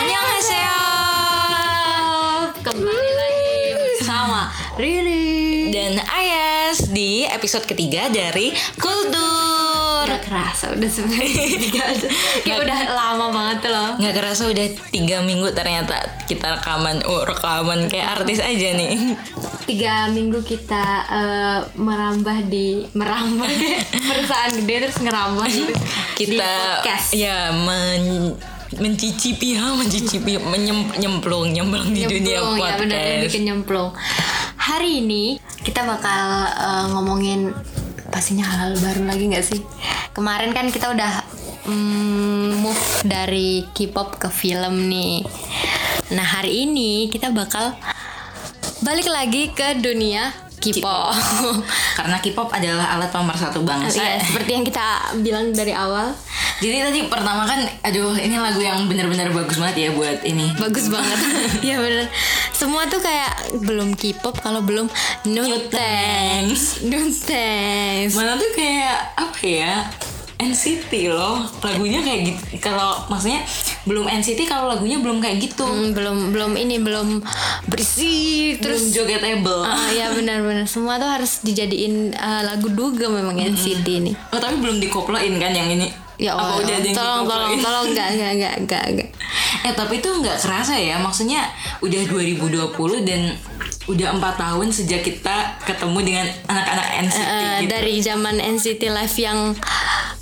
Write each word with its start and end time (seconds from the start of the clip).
Annyeonghaseyo 0.00 0.80
Kembali 2.64 3.12
lagi 3.12 3.52
bersama 3.76 4.48
Riri 4.80 5.68
dan 5.68 6.00
Ayas 6.08 6.88
di 6.88 7.28
episode 7.28 7.68
ketiga 7.68 8.08
dari 8.08 8.48
Kultur. 8.80 10.08
Gak 10.08 10.24
kerasa 10.24 10.72
udah 10.72 10.88
sebenarnya 10.88 11.44
Kayak 12.48 12.58
udah 12.64 12.78
lama 12.90 13.26
banget 13.28 13.56
tuh 13.60 13.70
loh. 13.70 13.90
Nggak 14.00 14.14
kerasa 14.16 14.42
udah 14.48 14.66
tiga 14.88 15.20
minggu 15.20 15.52
ternyata 15.52 16.00
kita 16.24 16.56
rekaman 16.56 17.04
Oh 17.04 17.20
rekaman 17.22 17.92
kayak 17.92 18.24
artis 18.24 18.40
aja 18.40 18.68
nih. 18.72 19.20
Tiga 19.68 20.08
minggu 20.08 20.40
kita 20.40 20.84
eh, 21.12 21.58
merambah 21.76 22.48
di 22.48 22.88
Merambah 22.90 23.46
Perusahaan 24.08 24.50
gede 24.56 24.88
terus 24.88 24.98
ngerambah 24.98 25.46
gitu 25.46 25.72
Di 26.16 26.24
Kita 26.32 26.48
podcast. 26.80 27.12
ya 27.12 27.52
men 27.52 28.32
mencicipi 28.80 29.54
ha 29.60 29.76
mencicipi 29.76 30.40
menyem, 30.40 30.88
nyemplung 30.96 31.52
nyemplung 31.52 31.92
di 31.92 32.08
dunia 32.08 32.40
Nyemplung, 32.40 32.56
ya 32.56 32.72
benar 32.80 32.96
podcast 32.96 33.24
bikin 33.28 33.42
nyemplung 33.44 33.90
Hari 34.60 35.04
ini 35.04 35.36
kita 35.60 35.84
bakal 35.84 36.24
eh, 36.52 36.86
ngomongin 36.92 37.52
pastinya 38.10 38.44
hal 38.44 38.76
baru 38.76 39.06
lagi 39.06 39.24
nggak 39.30 39.46
sih? 39.46 39.60
Kemarin 40.12 40.50
kan 40.52 40.68
kita 40.68 40.92
udah 40.92 41.24
mm, 41.64 42.60
move 42.60 42.84
dari 43.06 43.64
K-pop 43.72 44.18
ke 44.18 44.28
film 44.28 44.90
nih. 44.90 45.24
Nah 46.12 46.26
hari 46.26 46.66
ini 46.68 47.08
kita 47.08 47.30
bakal 47.30 47.72
balik 48.82 49.08
lagi 49.08 49.48
ke 49.54 49.78
dunia 49.78 50.34
K-pop. 50.60 51.16
karena 51.98 52.16
K-pop 52.20 52.52
adalah 52.52 52.98
alat 52.98 53.08
pemersatu 53.08 53.64
bangsa 53.64 54.02
Iya, 54.02 54.20
seperti 54.20 54.50
yang 54.52 54.64
kita 54.66 54.86
bilang 55.24 55.56
dari 55.56 55.72
awal, 55.72 56.12
Jadi 56.60 56.76
tadi 56.76 57.00
pertama 57.08 57.48
kan, 57.48 57.64
aduh 57.80 58.12
ini 58.20 58.36
lagu 58.36 58.60
yang 58.60 58.84
bener-bener 58.84 59.32
bagus 59.32 59.56
banget 59.56 59.88
ya 59.88 59.90
buat 59.96 60.20
ini. 60.28 60.52
bagus 60.60 60.92
banget. 60.92 61.18
Iya 61.66 61.80
bener. 61.80 62.04
Semua 62.52 62.84
tuh 62.84 63.00
kayak 63.00 63.64
belum 63.64 63.96
K-pop 63.96 64.36
kalau 64.44 64.60
belum 64.60 64.92
no 65.32 65.44
thanks, 65.72 66.84
no 66.84 67.00
thanks. 67.08 68.12
Mana 68.12 68.36
tuh 68.36 68.52
kayak 68.52 69.16
apa 69.16 69.40
ya? 69.40 69.74
NCT 70.40 71.12
loh, 71.12 71.44
lagunya 71.60 72.00
kayak 72.00 72.32
gitu. 72.32 72.64
Kalau 72.64 73.04
maksudnya 73.12 73.44
belum 73.84 74.08
NCT 74.08 74.48
kalau 74.48 74.72
lagunya 74.72 74.96
belum 74.96 75.20
kayak 75.20 75.36
gitu. 75.36 75.68
Hmm, 75.68 75.92
belum 75.92 76.32
belum 76.32 76.52
ini 76.56 76.80
belum 76.80 77.20
bersih 77.68 78.56
Terus 78.56 78.88
terus 78.88 79.04
jogetable. 79.04 79.64
Ah 79.68 79.92
ya 79.92 80.08
benar-benar 80.16 80.64
semua 80.64 80.96
tuh 80.96 81.12
harus 81.12 81.44
dijadiin 81.44 82.16
uh, 82.16 82.42
lagu 82.48 82.72
duga 82.72 83.12
memang 83.12 83.36
NCT 83.36 83.84
ini. 83.84 84.12
Oh 84.32 84.40
tapi 84.40 84.56
belum 84.60 84.80
dikoploin 84.80 85.36
kan 85.36 85.52
yang 85.52 85.68
ini? 85.76 86.09
Ya 86.20 86.30
Apa 86.30 86.42
Allah, 86.44 86.56
udah 86.60 86.74
ada 86.74 86.84
yang 86.84 86.92
tolong 86.94 87.22
tolong 87.24 87.50
dikoploin? 87.50 87.64
tolong 87.64 87.86
enggak 87.88 88.08
enggak 88.10 88.30
enggak 88.30 88.54
enggak 88.58 88.84
enggak. 88.86 89.08
Eh 89.62 89.72
tapi 89.72 89.94
itu 89.96 90.08
nggak 90.10 90.36
kerasa 90.38 90.74
ya, 90.74 90.96
maksudnya 90.96 91.48
udah 91.80 92.02
2020 92.06 92.76
dan 93.02 93.20
udah 93.86 94.08
empat 94.12 94.34
tahun 94.36 94.68
sejak 94.68 95.00
kita 95.00 95.36
ketemu 95.62 95.98
dengan 96.02 96.26
anak-anak 96.46 96.86
NCT 97.00 97.18
Eh, 97.18 97.32
gitu. 97.58 97.70
dari 97.70 97.94
zaman 97.98 98.36
NCT 98.36 98.82
Live 98.86 99.16
yang 99.18 99.56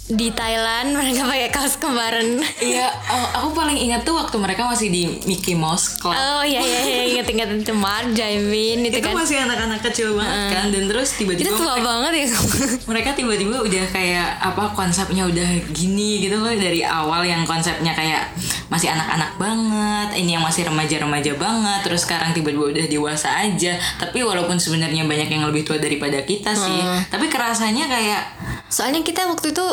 di 0.08 0.32
Thailand 0.32 0.96
mereka 0.96 1.28
pakai 1.28 1.52
kaos 1.52 1.76
kembaran. 1.76 2.40
Iya, 2.64 2.88
oh, 3.12 3.26
aku 3.44 3.48
paling 3.52 3.76
ingat 3.76 4.08
tuh 4.08 4.16
waktu 4.16 4.40
mereka 4.40 4.64
masih 4.64 4.88
di 4.88 5.20
Mickey 5.28 5.52
Mouse 5.52 6.00
Club. 6.00 6.16
Oh 6.16 6.40
iya 6.40 6.64
iya 6.64 6.80
iya 6.80 7.02
inget-inget 7.12 7.68
Cemar, 7.68 8.08
Jaimin 8.16 8.88
itu, 8.88 9.04
itu 9.04 9.04
kan. 9.04 9.12
masih 9.12 9.36
anak-anak 9.44 9.84
kecil 9.84 10.16
banget 10.16 10.48
kan 10.48 10.64
dan 10.72 10.84
terus 10.88 11.12
Itu 11.12 11.28
tiba-tiba 11.28 11.52
tua 11.60 11.76
banget 11.84 12.12
ya. 12.24 12.26
mereka 12.90 13.12
tiba-tiba 13.12 13.60
udah 13.60 13.84
kayak 13.92 14.28
apa 14.40 14.72
konsepnya 14.72 15.28
udah 15.28 15.48
gini 15.76 16.24
gitu 16.24 16.40
loh 16.40 16.56
dari 16.56 16.80
awal 16.80 17.20
yang 17.28 17.44
konsepnya 17.44 17.92
kayak 17.92 18.32
masih 18.72 18.88
anak-anak 18.88 19.36
banget 19.36 20.08
ini 20.24 20.40
yang 20.40 20.44
masih 20.44 20.64
remaja-remaja 20.64 21.36
banget 21.36 21.80
terus 21.84 22.08
sekarang 22.08 22.32
tiba-tiba 22.32 22.72
udah 22.72 22.86
dewasa 22.88 23.28
aja 23.44 23.76
tapi 24.00 24.24
walaupun 24.24 24.56
sebenarnya 24.56 25.04
banyak 25.04 25.28
yang 25.28 25.44
lebih 25.48 25.68
tua 25.68 25.76
daripada 25.76 26.20
kita 26.24 26.56
sih 26.56 26.80
tapi 27.12 27.28
kerasanya 27.28 27.88
kayak 27.88 28.22
Soalnya 28.68 29.00
kita 29.00 29.24
waktu 29.24 29.56
itu 29.56 29.66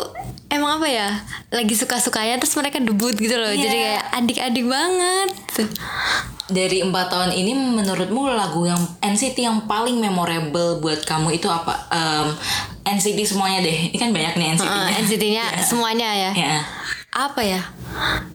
emang 0.48 0.78
apa 0.78 0.88
ya 0.88 1.08
lagi 1.50 1.74
suka-sukanya 1.74 2.38
terus 2.38 2.54
mereka 2.54 2.78
debut 2.78 3.14
gitu 3.14 3.34
loh. 3.34 3.50
Iya. 3.50 3.62
Jadi 3.66 3.76
kayak 3.76 4.04
adik-adik 4.14 4.64
banget. 4.66 5.30
dari 6.46 6.78
empat 6.78 7.10
tahun 7.10 7.34
ini 7.34 7.58
menurutmu 7.74 8.30
lagu 8.30 8.70
yang 8.70 8.78
NCT 9.02 9.42
yang 9.42 9.66
paling 9.66 9.98
memorable 9.98 10.78
buat 10.78 11.02
kamu 11.02 11.42
itu 11.42 11.50
apa 11.50 11.74
Em, 11.90 12.28
NCT 12.86 13.34
semuanya 13.34 13.66
deh 13.66 13.90
ini 13.90 13.96
kan 13.98 14.14
banyak 14.14 14.38
nih 14.38 14.54
NCT 14.54 14.62
Uh, 14.62 14.86
-nya. 14.86 14.94
NCT-nya 15.02 15.44
semuanya 15.66 16.08
ya. 16.14 16.30
ya 16.30 16.62
Apa 17.10 17.42
ya? 17.42 17.66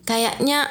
Kayaknya 0.04 0.68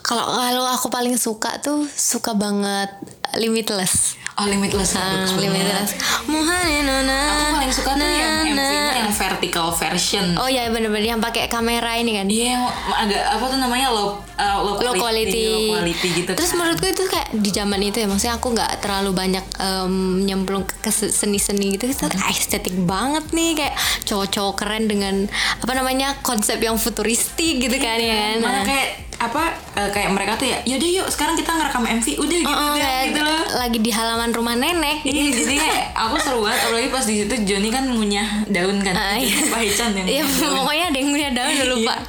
kalau 0.00 0.32
kalau 0.32 0.64
aku 0.64 0.88
paling 0.88 1.12
suka 1.20 1.60
tuh 1.60 1.84
suka 1.92 2.32
banget 2.32 2.88
Limitless. 3.34 4.16
oh 4.32 4.46
limitless 4.46 4.96
Ah, 4.96 5.20
bagus. 5.20 5.36
Limitless. 5.36 5.90
Aku 6.00 7.52
paling 7.52 7.72
suka 7.72 7.92
tuh 7.92 8.08
yang 8.08 8.32
MV-nya 8.48 8.96
yang 8.96 9.12
vertical 9.12 9.68
version. 9.70 10.26
Oh 10.34 10.46
iya 10.46 10.66
bener-bener 10.66 11.06
yang 11.08 11.20
pakai 11.20 11.44
kamera 11.46 11.92
ini 11.94 12.14
kan. 12.14 12.26
Iya, 12.26 12.46
yang 12.54 12.64
agak 12.90 13.20
apa 13.28 13.44
tuh 13.46 13.58
namanya 13.58 13.88
low 13.90 14.08
uh, 14.34 14.58
low, 14.58 14.74
low 14.78 14.94
quality, 14.96 15.44
low 15.46 15.76
quality 15.76 16.08
gitu. 16.16 16.30
Terus 16.32 16.50
kan. 16.50 16.56
menurutku 16.58 16.86
itu 16.86 17.04
kayak 17.04 17.28
di 17.34 17.50
zaman 17.50 17.80
itu 17.80 17.96
ya, 17.98 18.06
maksudnya 18.06 18.34
aku 18.34 18.48
nggak 18.50 18.80
terlalu 18.80 19.10
banyak 19.12 19.44
em, 19.58 19.94
nyemplung 20.22 20.64
ke 20.64 20.90
se- 20.90 21.10
seni-seni 21.10 21.76
gitu, 21.76 21.84
itu 21.86 22.00
Hmm. 22.00 22.30
estetik 22.30 22.72
banget 22.80 23.28
nih 23.30 23.50
kayak 23.54 23.74
cowok-cowok 24.04 24.54
keren 24.56 24.84
dengan 24.86 25.28
apa 25.58 25.72
namanya 25.74 26.16
konsep 26.20 26.56
yang 26.58 26.76
futuristik 26.76 27.60
gitu 27.60 27.76
kan 27.76 27.98
ya 27.98 28.16
kan. 28.32 28.36
mana 28.40 28.60
kayak 28.62 28.88
apa 29.20 29.52
uh, 29.76 29.90
kayak 29.90 30.08
mereka 30.10 30.32
tuh 30.34 30.48
ya, 30.48 30.64
yaudah 30.64 30.88
yuk 30.90 31.06
sekarang 31.06 31.36
kita 31.36 31.52
ngerekam 31.52 31.84
MV 31.84 32.06
udah 32.16 32.38
gitu 32.40 32.48
oh, 32.48 32.72
deh, 32.72 32.80
kayak 32.80 33.04
gitu 33.20 33.28
loh. 33.28 33.42
lagi 33.60 33.78
di 33.84 33.90
halaman 33.92 34.30
rumah 34.32 34.56
nenek. 34.56 35.04
Iya, 35.04 35.24
jadi 35.36 35.56
aku 35.92 36.16
seru 36.16 36.40
banget 36.40 36.60
apalagi 36.64 36.88
pas 36.88 37.04
di 37.04 37.14
situ 37.20 37.34
Joni 37.44 37.68
kan 37.68 37.84
ngunyah 37.84 38.48
daun 38.48 38.80
kan. 38.80 38.94
Ah, 38.96 39.16
iya. 39.20 39.36
Pak 39.52 39.60
yang 39.60 40.06
Iya 40.08 40.22
ngunyah 40.24 40.50
pokoknya 40.56 40.84
ada 40.88 40.98
yang 40.98 41.10
punya 41.12 41.28
daun 41.36 41.52
lupa. 41.68 41.94
Iya. 42.00 42.04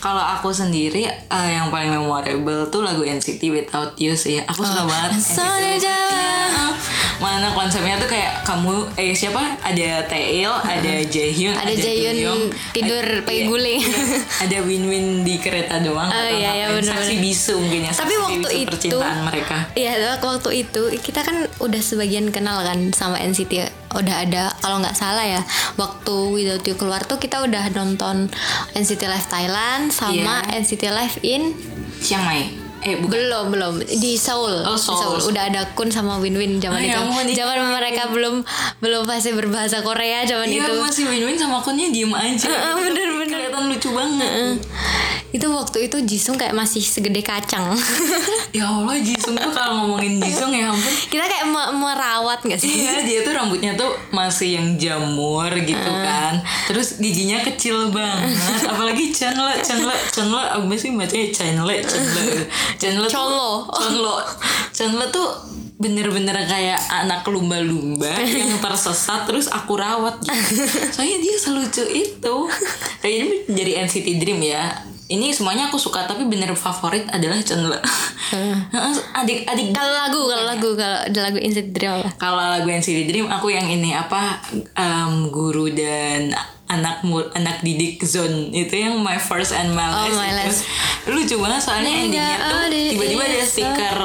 Kalau 0.00 0.24
aku 0.24 0.48
sendiri 0.52 1.08
uh, 1.28 1.48
yang 1.48 1.68
paling 1.68 1.92
memorable 1.92 2.68
tuh 2.72 2.80
lagu 2.84 3.04
NCT 3.04 3.52
Without 3.52 3.96
You 4.00 4.16
sih. 4.16 4.40
Aku 4.40 4.64
suka 4.64 4.88
banget. 4.88 5.20
NCT 5.20 5.36
Soalnya 5.36 5.76
Without 5.76 5.84
You. 5.84 6.93
Mana 7.16 7.50
konsepnya 7.50 7.94
tuh 7.96 8.06
kayak 8.06 8.42
kamu 8.42 8.74
eh 8.94 9.12
siapa? 9.12 9.58
Ada 9.60 10.04
Taeil, 10.04 10.50
ada 10.50 10.94
Jaehyun, 11.04 11.54
Ada 11.54 11.72
Jaehyun 11.72 12.16
Doyoung, 12.16 12.42
tidur 12.70 13.00
ada- 13.00 13.22
pakai 13.22 13.36
iya, 13.36 13.46
guling. 13.46 13.80
iya. 13.80 13.96
ada 14.40 14.58
Win-Win 14.60 15.06
di 15.22 15.34
kereta 15.38 15.78
doang. 15.78 16.04
Oh, 16.04 16.12
atau 16.12 16.32
iya, 16.32 16.50
iya, 16.52 16.66
bener-bener. 16.68 16.94
Saksi 16.96 17.14
bisu 17.18 17.54
mungkin 17.56 17.80
ya. 17.84 17.92
Tapi 17.92 18.14
waktu 18.16 18.38
bisu 18.40 18.50
itu 18.56 18.66
percintaan 18.66 19.18
mereka. 19.22 19.56
Iya, 19.72 19.92
waktu 20.16 20.50
itu 20.58 20.82
kita 20.98 21.20
kan 21.20 21.36
udah 21.58 21.80
sebagian 21.80 22.28
kenal 22.28 22.60
kan 22.60 22.90
sama 22.90 23.16
NCT. 23.16 23.66
Udah 23.92 24.16
ada 24.20 24.50
kalau 24.58 24.80
nggak 24.80 24.94
salah 24.94 25.22
ya, 25.22 25.40
waktu 25.74 26.14
Without 26.26 26.64
You 26.64 26.74
keluar 26.74 27.00
tuh 27.00 27.16
kita 27.16 27.38
udah 27.40 27.70
nonton 27.70 28.26
NCT 28.72 29.02
Live 29.04 29.28
Thailand 29.28 29.88
sama 29.88 30.42
Iya. 30.44 30.58
NCT 30.60 30.82
Live 30.88 31.16
in 31.22 31.54
Chiang 32.00 32.24
Mai. 32.24 32.63
Eh 32.84 32.96
bukan. 32.96 33.10
belum 33.10 33.44
belum 33.50 33.74
di 33.82 34.12
Seoul. 34.14 34.60
Oh, 34.62 34.72
Di 34.72 34.78
Seoul. 34.78 35.16
Udah 35.24 35.48
ada 35.48 35.64
Kun 35.72 35.88
sama 35.88 36.16
Win 36.16 36.34
Win 36.34 36.56
zaman 36.58 36.76
Oh, 36.76 36.80
ya 36.80 37.00
itu. 37.00 37.32
itu. 37.32 37.34
Zaman 37.34 37.56
mereka 37.70 38.08
belum 38.08 38.44
belum 38.78 39.02
pasti 39.02 39.32
berbahasa 39.32 39.80
Korea 39.80 40.22
zaman 40.22 40.44
Iya 40.46 40.62
itu. 40.62 40.72
masih 40.78 41.04
Win-Win 41.06 41.34
sama 41.34 41.58
akunnya 41.58 41.88
diem 41.88 42.10
aja. 42.10 42.44
Heeh, 42.44 42.72
Gitu. 42.74 42.84
bener-bener. 42.84 43.22
Kelihatan 43.34 43.62
lucu 43.66 43.88
banget. 43.90 44.60
Itu 45.30 45.50
waktu 45.50 45.78
itu 45.82 45.96
Jisung 46.04 46.36
kayak 46.36 46.52
masih 46.52 46.78
segede 46.80 47.18
kacang. 47.20 47.72
Ya 48.54 48.70
Allah 48.70 48.94
Jisung 48.96 49.34
tuh 49.34 49.50
kalau 49.50 49.82
ngomongin 49.82 50.22
Jisung 50.22 50.54
ya 50.54 50.70
ampun 50.70 50.78
kita 51.10 51.26
kayak 51.26 51.42
me- 51.44 51.74
merawat 51.74 52.38
nggak 52.38 52.54
sih? 52.54 52.70
Iya 52.78 53.02
dia 53.02 53.18
tuh 53.20 53.34
rambutnya 53.34 53.74
tuh 53.74 53.90
masih 54.10 54.54
yang 54.54 54.78
jamur 54.78 55.50
gitu 55.50 55.74
kan 55.90 56.38
Terus 56.64 57.02
giginya 57.02 57.42
kecil 57.42 57.90
banget 57.90 58.30
Apalagi 58.70 59.10
Chenle 59.10 59.58
Chenle 59.58 59.90
Chenle 60.06 60.38
apa 60.38 60.70
sih 60.72 60.94
bacanya 60.94 61.26
Chenle 61.32 61.82
Chenle 62.76 63.06
Chenle 63.06 63.34
tuh-. 63.34 63.60
Chonlo. 63.72 64.14
Chenle 64.70 65.06
tuh 65.10 65.28
bener-bener 65.74 66.38
kayak 66.46 66.78
anak 66.88 67.26
lumba-lumba 67.26 68.08
yang 68.40 68.56
tersesat 68.58 69.26
terus 69.26 69.50
aku 69.50 69.74
rawat. 69.76 70.16
Gitu. 70.22 70.64
Soalnya 70.94 71.18
dia 71.20 71.36
selucu 71.36 71.84
itu. 71.84 72.34
Kayaknya 73.02 73.26
jadi 73.50 73.72
NCT 73.84 74.08
Dream 74.16 74.40
ya. 74.40 74.70
Ini 75.04 75.36
semuanya 75.36 75.68
aku 75.68 75.76
suka 75.76 76.08
tapi 76.08 76.24
bener 76.24 76.56
favorit 76.56 77.04
adalah 77.12 77.36
Chenle. 77.42 77.76
Adik-adik 79.12 79.76
Kalau 79.76 79.92
lagu, 79.92 80.20
kalau 80.24 80.44
lagu, 80.48 80.68
kalau 80.74 80.98
ada 81.04 81.20
lagu 81.20 81.38
Inside 81.38 81.70
Dream 81.70 82.00
apa? 82.00 82.10
kalau 82.16 82.40
lagu 82.40 82.66
NCT 82.66 83.04
Dream 83.04 83.26
aku 83.28 83.52
yang 83.52 83.68
ini 83.68 83.92
apa? 83.92 84.40
Em, 84.72 85.28
guru 85.28 85.68
dan 85.68 86.32
anak 86.66 87.02
mu- 87.02 87.28
anak 87.32 87.60
didik 87.60 88.00
zone. 88.00 88.48
Itu 88.50 88.74
yang 88.74 88.98
my 88.98 89.16
first 89.16 89.52
and 89.52 89.70
my 89.70 89.84
Oh, 89.84 90.04
last. 90.04 90.14
My 90.14 90.26
itu. 90.26 90.38
Last. 90.42 90.60
lucu 91.06 91.36
banget 91.36 91.60
soalnya 91.60 91.84
Nggak 91.84 92.00
endingnya 92.02 92.36
tuh 92.40 92.60
tiba-tiba 92.90 93.22
ada 93.22 93.42
stiker 93.42 93.96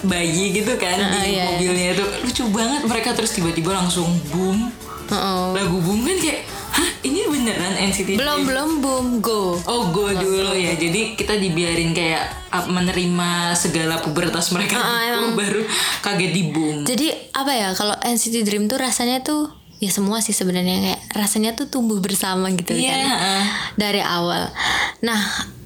bayi 0.00 0.44
gitu 0.50 0.72
kan 0.74 0.96
Ah, 0.96 1.20
di 1.20 1.28
iya, 1.28 1.28
iya. 1.30 1.44
mobilnya 1.46 1.86
itu. 1.92 2.04
Lucu 2.22 2.44
banget. 2.48 2.80
Mereka 2.82 3.10
terus 3.12 3.30
tiba-tiba 3.30 3.70
langsung 3.74 4.08
boom. 4.30 4.72
Oh. 5.10 5.50
lagu 5.50 5.74
boom 5.76 6.06
kan 6.06 6.14
kayak 6.16 6.46
hah 6.70 6.86
ini 7.02 7.26
beneran 7.26 7.74
NCT 7.82 8.14
belum 8.14 8.46
belum 8.46 8.70
boom 8.78 9.06
go. 9.18 9.58
Oh 9.60 9.90
go 9.90 10.06
dulu 10.08 10.54
ya. 10.54 10.72
Jadi 10.72 11.12
kita 11.12 11.34
dibiarin 11.34 11.90
kayak 11.90 12.22
uh, 12.48 12.64
Menerima 12.64 13.30
segala 13.52 13.98
pubertas 13.98 14.48
mereka. 14.50 14.78
Ah, 14.78 15.18
dulu, 15.18 15.34
Baru 15.34 15.62
kaget 16.00 16.30
di 16.30 16.42
boom. 16.48 16.86
Jadi 16.86 17.10
apa 17.34 17.52
ya 17.52 17.68
kalau 17.74 17.98
NCT 17.98 18.40
Dream 18.40 18.64
tuh 18.64 18.78
rasanya 18.78 19.18
tuh 19.20 19.50
ya 19.80 19.88
semua 19.88 20.20
sih 20.20 20.30
sebenarnya 20.30 20.76
kayak 20.78 21.00
rasanya 21.14 21.50
tuh 21.52 21.66
tumbuh 21.66 21.96
bersama 21.98 22.52
gitu 22.52 22.70
Iya, 22.70 22.92
kan 22.92 23.00
heeh. 23.10 23.44
dari 23.74 23.98
awal. 23.98 24.52
Nah 25.00 25.20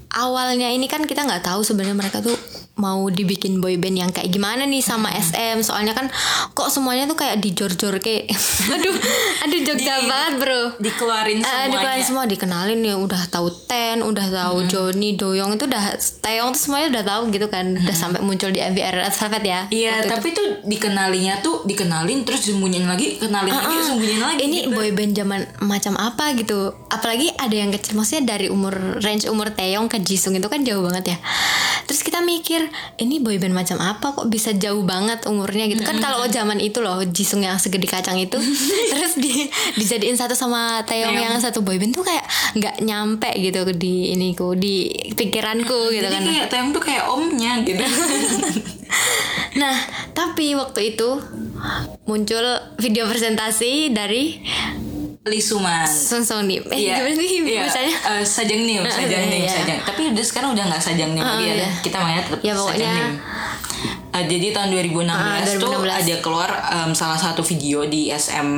awalnya 0.08 0.70
ini 0.70 0.86
kan 0.86 1.02
kita 1.02 1.22
nggak 1.22 1.42
tahu 1.42 1.60
sebenarnya 1.60 1.98
mereka 1.98 2.22
tuh 2.22 2.38
mau 2.74 3.06
dibikin 3.06 3.58
boyband 3.58 3.94
yang 3.96 4.10
kayak 4.10 4.28
gimana 4.28 4.64
nih 4.64 4.80
sama 4.80 5.06
SM 5.08 5.60
soalnya 5.60 5.92
kan 5.92 6.10
kok 6.50 6.66
semuanya 6.66 7.04
tuh 7.04 7.14
kayak 7.14 7.38
dijor-jor 7.38 7.96
kayak 7.96 8.26
aduh 8.74 8.94
aduh 9.40 9.60
Jogja 9.62 9.94
Di- 9.96 10.06
banget 10.06 10.34
bro. 10.36 10.62
Dikeluarin 10.76 11.38
Eh, 11.38 11.44
semuanya. 11.44 11.70
dikeluarin 11.70 12.04
semua 12.04 12.24
dikenalin 12.24 12.80
ya 12.80 12.94
udah 12.96 13.22
tahu 13.26 13.46
Ten 13.64 14.00
udah 14.00 14.26
tahu 14.26 14.66
Joni 14.66 15.14
Doyong 15.14 15.54
itu 15.54 15.64
udah 15.64 15.94
Taeyong 16.20 16.50
tuh 16.50 16.60
semuanya 16.60 16.86
udah 16.90 17.04
tahu 17.04 17.22
gitu 17.30 17.46
kan. 17.46 17.76
Udah 17.76 17.94
sampai 17.94 18.18
muncul 18.20 18.48
di 18.48 18.58
MVR 18.58 18.94
Red 18.96 19.14
Velvet 19.14 19.44
ya 19.44 19.60
Iya 19.68 19.92
waktu 19.92 20.02
itu. 20.02 20.10
tapi 20.10 20.28
tuh 20.32 20.46
dikenalinya 20.64 21.34
tuh 21.40 21.62
Dikenalin 21.62 22.18
terus 22.22 22.42
sembunyiin 22.44 22.84
lagi 22.84 23.16
Kenalin 23.16 23.50
lagi 23.50 23.76
sembunyiin 23.80 24.18
lagi 24.20 24.38
ini 24.40 24.58
gitu. 24.62 24.74
boyband 24.74 25.12
zaman 25.12 25.40
macam 25.60 25.94
apa 25.94 26.34
gitu? 26.34 26.74
Apalagi 26.88 27.30
ada 27.34 27.54
yang 27.54 27.70
kecil 27.70 27.94
maksudnya 27.94 28.34
dari 28.34 28.48
umur 28.48 28.74
range 28.98 29.24
umur 29.26 29.48
Taeyong 29.48 29.86
ke 29.86 30.00
Jisung 30.00 30.34
itu 30.34 30.44
kan 30.44 30.60
jauh 30.60 30.82
banget 30.82 31.14
ya. 31.14 31.18
Terus 31.84 32.00
kita 32.00 32.18
mikir 32.20 32.63
ini 32.98 33.20
boyband 33.20 33.54
macam 33.54 33.78
apa? 33.80 34.14
Kok 34.14 34.28
bisa 34.28 34.52
jauh 34.54 34.82
banget 34.82 35.24
umurnya? 35.26 35.68
Gitu. 35.70 35.82
Kan 35.82 35.98
kalau 36.00 36.24
zaman 36.28 36.58
itu 36.60 36.80
loh 36.80 37.00
Jisung 37.04 37.44
yang 37.44 37.56
segede 37.60 37.86
kacang 37.88 38.18
itu 38.20 38.36
terus 38.92 39.16
di 39.16 39.48
dijadiin 39.78 40.16
satu 40.16 40.36
sama 40.36 40.82
Taeyong 40.84 41.16
yang 41.16 41.36
satu 41.40 41.62
boyband 41.62 41.94
tuh 41.94 42.04
kayak 42.04 42.24
nggak 42.56 42.76
nyampe 42.84 43.30
gitu 43.40 43.66
di 43.74 44.14
iniku 44.14 44.54
di 44.54 44.90
pikiranku 45.14 45.92
gitu 45.92 46.06
Jadi 46.06 46.16
kan. 46.16 46.24
kayak 46.24 46.46
Taeyong 46.50 46.70
tuh 46.72 46.82
kayak 46.82 47.04
omnya 47.08 47.52
gitu. 47.62 47.82
Nah 49.54 49.74
tapi 50.14 50.54
waktu 50.58 50.94
itu 50.94 51.18
muncul 52.06 52.44
video 52.78 53.06
presentasi 53.06 53.90
dari 53.94 54.42
Lisuman 55.24 55.88
Song 55.88 56.20
Song 56.20 56.44
Nim 56.44 56.60
eh 56.68 56.76
Iya, 56.84 57.00
gimana 57.00 57.16
sih 57.16 57.40
iya, 57.40 57.64
bacanya 57.64 57.96
eh, 58.12 58.22
sajang 58.22 58.60
nim, 58.60 58.82
sajang 59.00 59.24
nim, 59.24 59.40
iya. 59.40 59.52
sajang. 59.56 59.80
Tapi 59.82 60.00
udah 60.12 60.24
sekarang 60.24 60.50
udah 60.52 60.64
nggak 60.68 60.82
sajang 60.82 61.10
nim 61.10 61.24
lagi 61.24 61.44
ya. 61.46 61.54
iya. 61.56 61.68
Kita 61.80 61.96
mainnya 61.98 62.22
tetap 62.22 62.40
Ya, 62.40 62.52
sajang 62.52 62.60
pokoknya- 62.60 62.92
nim. 62.94 63.12
Eh, 64.14 64.24
jadi 64.30 64.46
tahun 64.52 64.68
2016, 64.70 65.10
Ah, 65.10 65.58
tuh 65.58 65.74
2016. 65.74 65.90
ada 65.98 66.14
keluar 66.20 66.50
em, 66.70 66.90
salah 66.92 67.16
satu 67.16 67.42
video 67.42 67.82
di 67.84 68.08
SM 68.08 68.48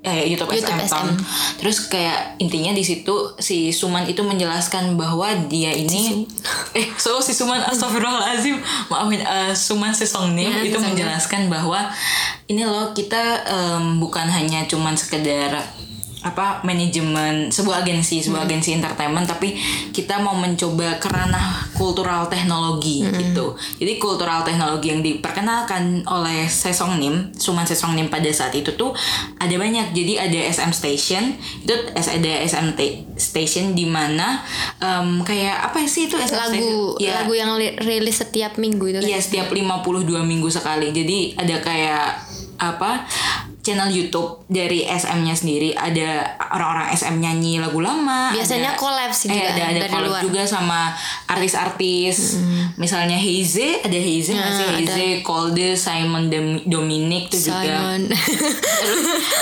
eh, 0.00 0.22
YouTube, 0.24 0.48
YouTube 0.50 0.76
SM, 0.78 0.88
Tom. 0.88 1.08
Terus 1.56 1.88
kayak 1.88 2.38
intinya 2.38 2.70
di 2.70 2.80
situ 2.80 3.10
si 3.36 3.68
Suman 3.70 4.04
itu 4.04 4.22
menjelaskan 4.22 4.94
bahwa 4.94 5.28
dia 5.46 5.72
ini 5.72 6.24
eh 6.78 6.86
so 6.94 7.18
si 7.18 7.32
Suman 7.32 7.58
astagfirullahalazim 7.60 8.60
maafin 8.86 9.18
eh, 9.18 9.52
Suman 9.52 9.90
Sesong 9.90 10.32
Nim 10.32 10.46
Ya, 10.46 10.62
itu 10.62 10.78
menjelaskan 10.78 11.48
bahwa 11.48 11.90
ini 12.46 12.62
loh 12.62 12.92
kita 12.92 13.40
em, 13.42 13.98
bukan 13.98 14.24
hanya 14.26 14.62
cuman 14.64 14.94
sekedar 14.94 15.58
apa 16.20 16.60
manajemen 16.62 17.48
sebuah 17.48 17.80
agensi 17.80 18.20
sebuah 18.20 18.44
agensi 18.44 18.76
entertainment 18.76 19.24
tapi 19.24 19.56
kita 19.88 20.20
mau 20.20 20.36
mencoba 20.36 21.00
ke 21.00 21.08
ranah 21.08 21.64
kultural 21.72 22.28
teknologi 22.28 23.00
gitu. 23.16 23.46
Jadi 23.78 23.96
kultural 23.96 24.44
teknologi 24.44 24.88
yang 24.88 25.00
diperkenalkan 25.00 26.04
oleh 26.04 26.44
Sesong 26.44 27.00
Nim 27.00 27.32
Suman 27.32 27.64
Sesong 27.64 27.96
Nim 27.96 28.06
pada 28.06 28.28
saat 28.28 28.52
itu 28.52 28.76
tuh 28.76 28.92
ada 29.36 29.54
banyak. 29.54 29.90
Jadi 29.90 30.20
ada 30.20 30.38
SM 30.46 30.70
Station 30.70 31.24
itu 31.64 31.72
ada 31.96 32.32
SM 32.44 32.76
Station 33.16 33.72
di 33.72 33.84
mana 33.84 34.44
em, 34.76 35.24
kayak 35.24 35.72
apa 35.72 35.84
sih 35.84 36.04
itu 36.04 36.16
SM 36.16 36.36
lagu 36.36 36.52
Station? 36.52 37.00
Ya, 37.00 37.24
lagu 37.24 37.32
yang 37.32 37.56
li- 37.56 37.80
rilis 37.80 38.20
setiap 38.20 38.60
minggu 38.60 38.84
itu 38.86 38.98
kan? 39.00 39.08
Iya 39.08 39.18
setiap 39.18 39.48
52 39.48 40.04
minggu 40.20 40.48
sekali. 40.48 40.92
Jadi 40.92 41.32
ada 41.34 41.56
kayak 41.58 42.28
apa 42.60 43.08
channel 43.60 43.88
YouTube 43.88 44.44
dari 44.46 44.82
SM-nya 44.82 45.32
sendiri 45.32 45.70
ada 45.70 46.24
orang-orang 46.50 46.90
SM 46.90 47.14
nyanyi 47.14 47.56
lagu 47.56 47.78
lama. 47.78 48.30
Biasanya 48.30 48.72
ada- 48.72 48.80
collab 48.80 49.10
sih 49.10 49.26
eh, 49.26 49.36
juga 49.36 49.48
ada 49.50 49.62
ada 49.66 49.78
dari 49.78 49.90
collab 49.90 50.08
luar. 50.08 50.22
juga 50.22 50.42
sama 50.44 50.80
artis-artis. 51.26 52.40
Misalnya 52.74 53.14
Heize, 53.14 53.80
ada 53.80 53.94
Heize 53.94 54.26
sih? 54.26 54.34
Nah, 54.34 54.48
ada. 54.48 54.74
Heize, 54.74 55.20
Kolde, 55.20 55.74
Simon 55.74 56.26
Dem- 56.26 56.64
Dominic 56.64 57.28
itu 57.28 57.48
juga. 57.48 57.60
Simon 57.62 58.02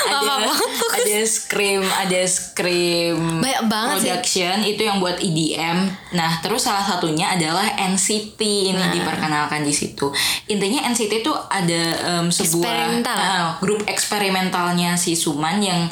ada 0.08 0.50
ada 0.94 1.18
Scream, 1.24 1.82
ada 1.84 2.20
Scream 2.24 3.38
Banyak 3.38 3.62
banget 3.66 3.94
sih. 3.94 4.08
Production 4.08 4.56
itu 4.64 4.82
yang 4.82 4.98
buat 4.98 5.16
EDM. 5.16 5.78
Nah, 6.10 6.40
terus 6.40 6.64
salah 6.64 6.82
satunya 6.82 7.30
adalah 7.30 7.64
NCT 7.76 8.40
ini 8.40 8.76
Nah. 8.78 8.90
diperkenalkan 8.90 9.62
di 9.62 9.70
situ. 9.70 10.10
Intinya 10.46 10.86
NCT 10.86 11.20
itu 11.20 11.32
ada 11.32 11.82
em, 12.16 12.26
sebuah 12.28 12.64
Eksperimental. 12.64 13.16
ah, 13.16 13.46
grup 13.58 13.82
eksperimentalnya 14.18 14.98
si 14.98 15.14
Suman 15.14 15.62
yang 15.62 15.86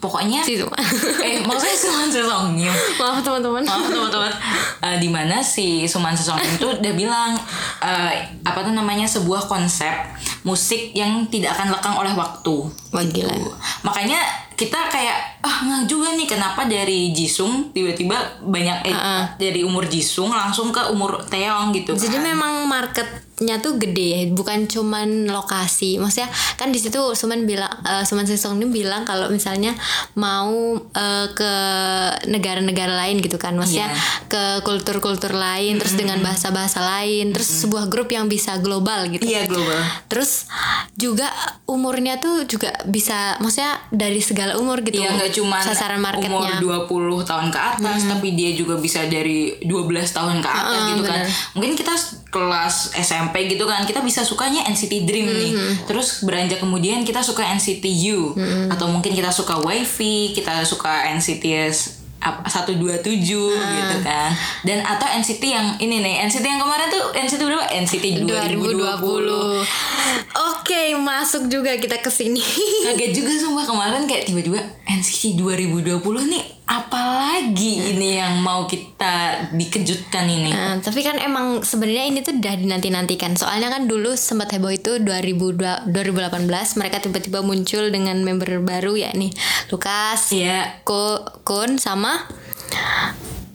pokoknya 0.00 0.40
Si 0.40 0.56
Suman. 0.56 0.80
eh 1.28 1.44
maksudnya 1.44 1.76
Suman 1.76 2.08
Sesongnya 2.08 2.72
maaf 2.96 3.20
teman-teman. 3.20 3.60
Maaf 3.60 3.92
teman-teman. 3.92 4.32
Eh, 4.80 4.96
di 4.96 5.08
mana 5.12 5.44
si 5.44 5.84
Suman 5.84 6.16
Sesong 6.16 6.40
itu 6.40 6.64
udah 6.64 6.92
bilang 6.96 7.36
eh, 7.84 8.32
apa 8.40 8.64
tuh 8.64 8.72
namanya 8.72 9.04
sebuah 9.04 9.44
konsep 9.44 9.92
musik 10.46 10.94
yang 10.94 11.26
tidak 11.26 11.52
akan 11.52 11.74
lekang 11.74 11.96
oleh 11.96 12.14
waktu 12.14 12.70
Wah, 12.94 13.02
gila. 13.02 13.34
makanya 13.82 14.22
kita 14.56 14.88
kayak 14.88 15.42
ah 15.42 15.58
nggak 15.60 15.84
juga 15.84 16.16
nih 16.16 16.24
kenapa 16.24 16.64
dari 16.64 17.12
Jisung 17.12 17.68
tiba-tiba 17.70 18.16
banyak 18.40 18.88
eh, 18.88 19.24
dari 19.36 19.60
umur 19.60 19.84
Jisung 19.84 20.32
langsung 20.32 20.70
ke 20.70 20.80
umur 20.88 21.20
Taeyong 21.20 21.74
gitu 21.74 21.92
jadi 21.92 22.16
kan. 22.16 22.24
memang 22.24 22.54
marketnya 22.64 23.60
tuh 23.60 23.76
gede 23.76 24.06
ya 24.08 24.20
bukan 24.32 24.64
cuman 24.64 25.28
lokasi. 25.28 26.00
Maksudnya 26.00 26.28
kan 26.56 26.72
di 26.72 26.80
situ 26.80 26.96
Suman 27.12 27.44
bilang 27.44 27.68
eh, 27.84 28.00
Suman 28.02 28.24
Sesong 28.24 28.56
ini 28.56 28.72
bilang 28.72 29.04
kalau 29.04 29.28
misalnya 29.28 29.76
mau 30.16 30.56
eh, 30.88 31.26
ke 31.30 31.52
negara-negara 32.26 32.96
lain 32.96 33.20
gitu 33.20 33.36
kan. 33.36 33.54
Maksudnya 33.54 33.88
Iya. 33.88 33.96
ke 34.26 34.42
kultur-kultur 34.62 35.32
lain 35.32 35.76
terus 35.76 35.94
dengan 35.94 36.20
bahasa-bahasa 36.20 36.80
lain 36.80 37.32
terus 37.32 37.48
sebuah 37.48 37.88
grup 37.88 38.08
yang 38.08 38.26
bisa 38.26 38.56
global 38.56 39.08
gitu. 39.08 39.24
Iya 39.24 39.44
global. 39.44 39.80
Terus 40.08 40.35
juga 40.96 41.28
umurnya 41.68 42.16
tuh 42.18 42.48
juga 42.48 42.72
bisa 42.88 43.36
maksudnya 43.42 43.76
dari 43.92 44.20
segala 44.24 44.56
umur 44.56 44.80
gitu. 44.80 44.96
Iya 44.96 45.12
nggak 45.12 45.32
cuma 45.36 45.60
sasaran 45.60 46.00
marketnya. 46.00 46.60
umur 46.60 46.86
20 46.88 47.28
tahun 47.28 47.46
ke 47.52 47.60
atas 47.60 48.00
tapi 48.08 48.32
dia 48.32 48.56
juga 48.56 48.80
bisa 48.80 49.04
dari 49.06 49.56
12 49.60 49.68
tahun 50.16 50.40
ke 50.40 50.48
atas 50.48 50.72
Heeh, 50.72 50.88
gitu 50.96 51.02
kan. 51.04 51.20
bener. 51.22 51.52
Mungkin 51.58 51.72
kita 51.76 51.94
kelas 52.32 52.96
SMP 52.96 53.48
gitu 53.48 53.64
kan 53.64 53.84
kita 53.84 54.00
bisa 54.00 54.24
sukanya 54.24 54.64
NCT 54.68 55.04
Dream 55.04 55.28
nih. 55.28 55.52
Terus 55.84 56.24
beranjak 56.24 56.60
kemudian 56.60 57.04
kita 57.04 57.20
suka 57.20 57.44
NCT 57.44 57.84
U 58.16 58.32
atau 58.72 58.86
mungkin 58.88 59.12
kita 59.12 59.28
suka 59.28 59.60
Wifi, 59.60 60.32
kita 60.32 60.64
suka 60.64 61.12
NCT 61.12 61.44
ap- 62.18 62.42
127 62.42 62.80
gitu 63.52 63.96
kan. 64.00 64.30
Dan 64.62 64.80
atau 64.80 65.06
NCT 65.06 65.42
yang 65.42 65.76
ini 65.76 66.00
nih, 66.00 66.22
NCT 66.22 66.42
yang 66.42 66.58
kemarin 66.58 66.88
tuh 66.88 67.02
NCT 67.12 67.40
berapa? 67.40 67.64
NCT 67.76 68.04
2020. 68.24 68.66
2020. 68.96 69.62
Oke, 70.50 70.82
masuk 70.96 71.46
juga 71.46 71.74
kita 71.74 71.98
ke 71.98 72.08
sini. 72.08 72.40
Kaget 72.84 73.12
juga 73.12 73.32
sumpah 73.34 73.64
kemarin 73.64 74.04
kayak 74.04 74.26
tiba-tiba 74.26 74.58
NCT 74.86 75.36
2020 75.36 76.00
nih 76.26 76.55
apalagi 76.66 77.94
ini 77.94 78.18
yang 78.18 78.42
mau 78.42 78.66
kita 78.66 79.46
dikejutkan 79.54 80.26
ini. 80.26 80.50
Nah, 80.50 80.82
tapi 80.82 81.00
kan 81.00 81.14
emang 81.16 81.62
sebenarnya 81.62 82.10
ini 82.10 82.18
tuh 82.20 82.34
udah 82.36 82.54
dinanti-nantikan. 82.58 83.38
Soalnya 83.38 83.70
kan 83.70 83.86
dulu 83.86 84.18
sempat 84.18 84.50
heboh 84.50 84.74
itu 84.74 84.98
2002 84.98 85.86
2018 85.86 86.42
mereka 86.74 86.98
tiba-tiba 86.98 87.40
muncul 87.40 87.86
dengan 87.88 88.18
member 88.20 88.58
baru 88.60 88.98
ya 88.98 89.14
nih 89.14 89.30
Lukas, 89.70 90.34
Iya. 90.34 90.82
Ko, 90.82 91.22
Kun 91.42 91.78
sama 91.78 92.26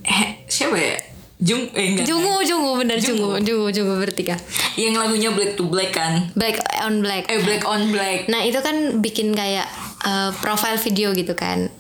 Eh, 0.01 0.47
siapa 0.47 0.75
ya? 0.75 0.95
Jung 1.41 1.73
eh 1.73 1.97
enggak. 1.97 2.05
Jungu, 2.05 2.37
Jungu 2.45 2.77
bener 2.77 3.01
Jungu, 3.01 3.33
Jungu, 3.41 3.73
Jungu 3.73 3.97
bertiga. 3.97 4.37
Yang 4.77 4.93
lagunya 4.95 5.29
Black 5.33 5.57
to 5.57 5.65
Black 5.65 5.89
kan. 5.91 6.29
Black 6.31 6.61
on 6.79 7.01
Black. 7.01 7.25
Eh 7.27 7.41
Black 7.41 7.65
on 7.65 7.89
Black. 7.89 8.29
Nah 8.29 8.45
itu 8.45 8.61
kan 8.61 9.01
bikin 9.01 9.33
kayak 9.33 9.65
uh, 10.05 10.29
profile 10.37 10.77
video 10.77 11.11
gitu 11.11 11.33
kan. 11.33 11.73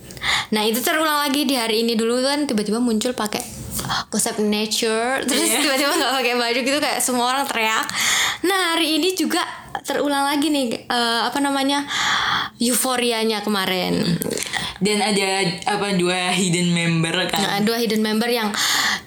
Nah 0.51 0.61
itu 0.63 0.79
terulang 0.79 1.23
lagi 1.23 1.43
di 1.43 1.55
hari 1.55 1.81
ini 1.83 1.95
dulu 1.95 2.21
kan 2.21 2.45
tiba-tiba 2.45 2.77
muncul 2.77 3.13
pakai 3.13 3.41
konsep 4.11 4.37
nature 4.37 5.23
terus 5.25 5.47
Iya. 5.47 5.63
tiba-tiba 5.63 5.91
nggak 5.95 6.13
pakai 6.21 6.33
baju 6.37 6.59
gitu 6.61 6.77
kayak 6.77 6.99
semua 6.99 7.25
orang 7.33 7.45
teriak. 7.47 7.87
Nah 8.45 8.75
hari 8.77 8.99
ini 8.99 9.15
juga 9.15 9.41
terulang 9.81 10.27
lagi 10.27 10.51
nih 10.51 10.85
uh, 10.85 11.25
apa 11.25 11.39
namanya 11.41 11.87
euforianya 12.59 13.41
kemarin. 13.41 14.03
Dan 14.81 14.97
ada 14.97 15.45
apa 15.69 15.93
dua 15.93 16.33
hidden 16.33 16.73
member 16.73 17.13
kan. 17.29 17.37
Nah, 17.37 17.61
dua 17.61 17.77
hidden 17.77 18.01
member 18.01 18.25
yang 18.25 18.49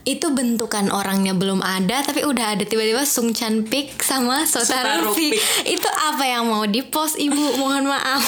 itu 0.04 0.26
bentukan 0.37 0.92
orangnya 0.92 1.32
belum 1.32 1.64
ada 1.64 2.04
tapi 2.04 2.28
udah 2.28 2.56
ada 2.56 2.64
tiba-tiba 2.68 3.08
Sung 3.08 3.32
Chan 3.32 3.64
Pik 3.64 4.04
sama 4.04 4.44
Sotaro 4.44 5.16
Pik. 5.16 5.40
Itu 5.64 5.88
apa 5.88 6.25
yang 6.28 6.44
mau 6.44 6.68
di 6.68 6.84
post 6.84 7.16
ibu? 7.16 7.40
Mohon 7.61 7.88
maaf. 7.96 8.20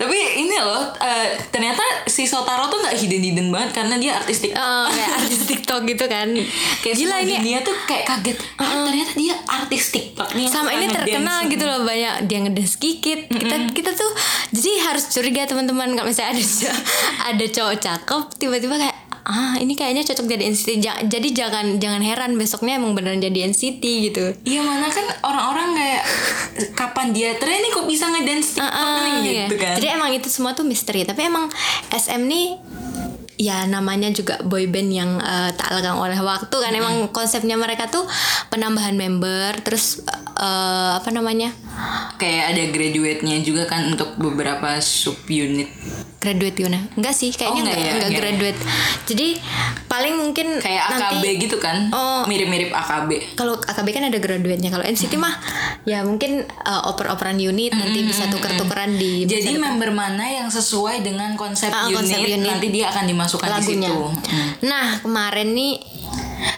Tapi 0.00 0.16
ini 0.40 0.56
loh, 0.56 0.96
eh, 0.96 1.36
ternyata 1.52 1.84
si 2.08 2.24
Sotaro 2.24 2.72
tuh 2.72 2.80
nggak 2.80 2.96
hidden 2.96 3.20
hidden 3.20 3.48
banget 3.52 3.84
karena 3.84 4.00
dia 4.00 4.16
artis 4.16 4.40
TikTok. 4.40 4.64
Oh, 4.64 4.88
kayak 4.88 5.10
artis 5.20 5.40
TikTok 5.44 5.80
gitu 5.84 6.04
kan. 6.08 6.28
Kayak 6.84 6.96
Gila 7.00 7.16
ini 7.24 7.34
dunia 7.40 7.58
tuh 7.64 7.76
kayak 7.88 8.04
kaget. 8.04 8.38
Ah, 8.60 8.84
ternyata 8.88 9.12
dia 9.16 9.34
artis 9.48 9.84
TikTok 9.92 10.28
nih. 10.36 10.48
sama 10.48 10.70
ini 10.76 10.86
terkenal 10.88 11.48
gitu 11.48 11.64
loh 11.64 11.80
banyak 11.84 12.28
dia 12.28 12.38
ngedance 12.44 12.76
kikit 12.76 13.26
kita 13.28 13.56
kita 13.72 13.90
tuh 13.96 14.10
jadi 14.52 14.70
harus 14.90 15.08
curiga 15.10 15.48
teman-teman 15.48 15.96
kalau 15.96 16.08
misalnya 16.08 16.36
ada 16.36 16.44
ada 17.32 17.44
cowok 17.48 17.74
cakep 17.80 18.22
tiba-tiba 18.38 18.74
kayak 18.78 18.96
ah 19.24 19.56
ini 19.56 19.72
kayaknya 19.72 20.04
cocok 20.04 20.26
jadi 20.26 20.44
NCT 20.46 20.70
Ja- 20.78 21.00
jadi 21.02 21.28
jangan 21.30 21.76
jangan 21.76 22.00
heran 22.00 22.36
besoknya 22.36 22.76
emang 22.76 22.92
beneran 22.92 23.18
jadi 23.18 23.48
NCT 23.48 23.80
gitu 24.04 24.24
Iya 24.44 24.60
mana 24.60 24.86
kan 24.86 25.04
orang-orang 25.22 25.68
kayak 25.72 26.02
kapan 26.74 27.06
dia 27.10 27.32
tren 27.34 27.56
nih 27.56 27.70
kok 27.70 27.84
bisa 27.84 28.04
ngedance 28.06 28.54
TikTok 28.54 28.68
Ah, 28.70 29.00
nih 29.02 29.16
iya. 29.22 29.32
gitu 29.42 29.56
kan. 29.56 29.74
Jadi 29.74 29.86
emang 29.90 30.10
itu 30.12 30.28
semua 30.28 30.52
tuh 30.52 30.62
misteri. 30.62 31.02
Tapi 31.02 31.24
emang 31.24 31.48
SM 31.88 32.20
nih 32.22 32.46
ya 33.36 33.66
namanya 33.66 34.06
juga 34.08 34.38
boyband 34.40 34.90
yang 34.90 35.10
eh, 35.18 35.50
tak 35.52 35.72
lekang 35.72 35.96
oleh 35.96 36.14
waktu 36.16 36.54
kan 36.54 36.70
emang 36.70 37.10
konsepnya 37.10 37.56
mereka 37.56 37.88
tuh 37.88 38.06
penambahan 38.46 38.94
member 38.94 39.58
terus 39.60 40.04
eh, 40.36 40.90
apa 40.94 41.10
namanya 41.10 41.54
kayak 42.14 42.44
ada 42.50 42.62
graduate-nya 42.68 43.36
juga 43.40 43.64
kan 43.64 43.88
untuk 43.88 44.14
beberapa 44.14 44.78
sub 44.78 45.18
unit. 45.24 45.66
graduate 46.16 46.56
gimana 46.56 46.88
enggak 46.94 47.12
sih 47.12 47.28
kayaknya 47.30 47.52
Oh, 47.52 47.62
enggak 47.62 47.76
enggak, 47.76 47.84
ya, 47.84 47.92
enggak 47.92 48.08
enggak. 48.08 48.22
graduate 48.24 48.60
jadi 49.04 49.26
paling 49.86 50.14
mungkin 50.16 50.46
Kayak 50.56 50.82
AKB 50.88 51.02
nanti 51.12 51.30
gitu 51.38 51.56
kan. 51.58 51.76
Oh. 51.90 52.24
Mirip-mirip 52.24 52.72
AKB. 52.72 53.36
kalau 53.36 53.54
AKB 53.58 53.88
kan 53.92 54.04
ada 54.08 54.16
graduate-nya 54.16 54.70
kalau 54.70 54.80
NCT 54.82 55.12
mah 55.14 55.36
ya 55.84 56.00
mungkin 56.00 56.40
eh, 56.40 56.82
oper-operan 56.86 57.36
unit 57.36 57.72
nanti 57.72 58.00
bisa 58.02 58.24
tuker-tukeran 58.26 58.96
di 58.96 59.28
Jadi 59.28 59.52
member 59.54 59.92
mana 59.92 60.24
yang 60.24 60.48
sesuai 60.48 61.04
dengan 61.04 61.36
konsep, 61.36 61.68
Ah, 61.68 61.86
unit, 61.86 62.00
konsep 62.00 62.16
unit. 62.18 62.40
nanti 62.42 62.72
dia 62.72 62.88
akan 62.88 63.04
dimasukkan 63.04 63.48
lagunya. 63.50 63.84
di 63.84 63.84
situ. 63.84 63.98
Hmm. 64.32 64.48
Nah 64.64 64.86
kemarin 64.98 65.52
nih 65.52 65.72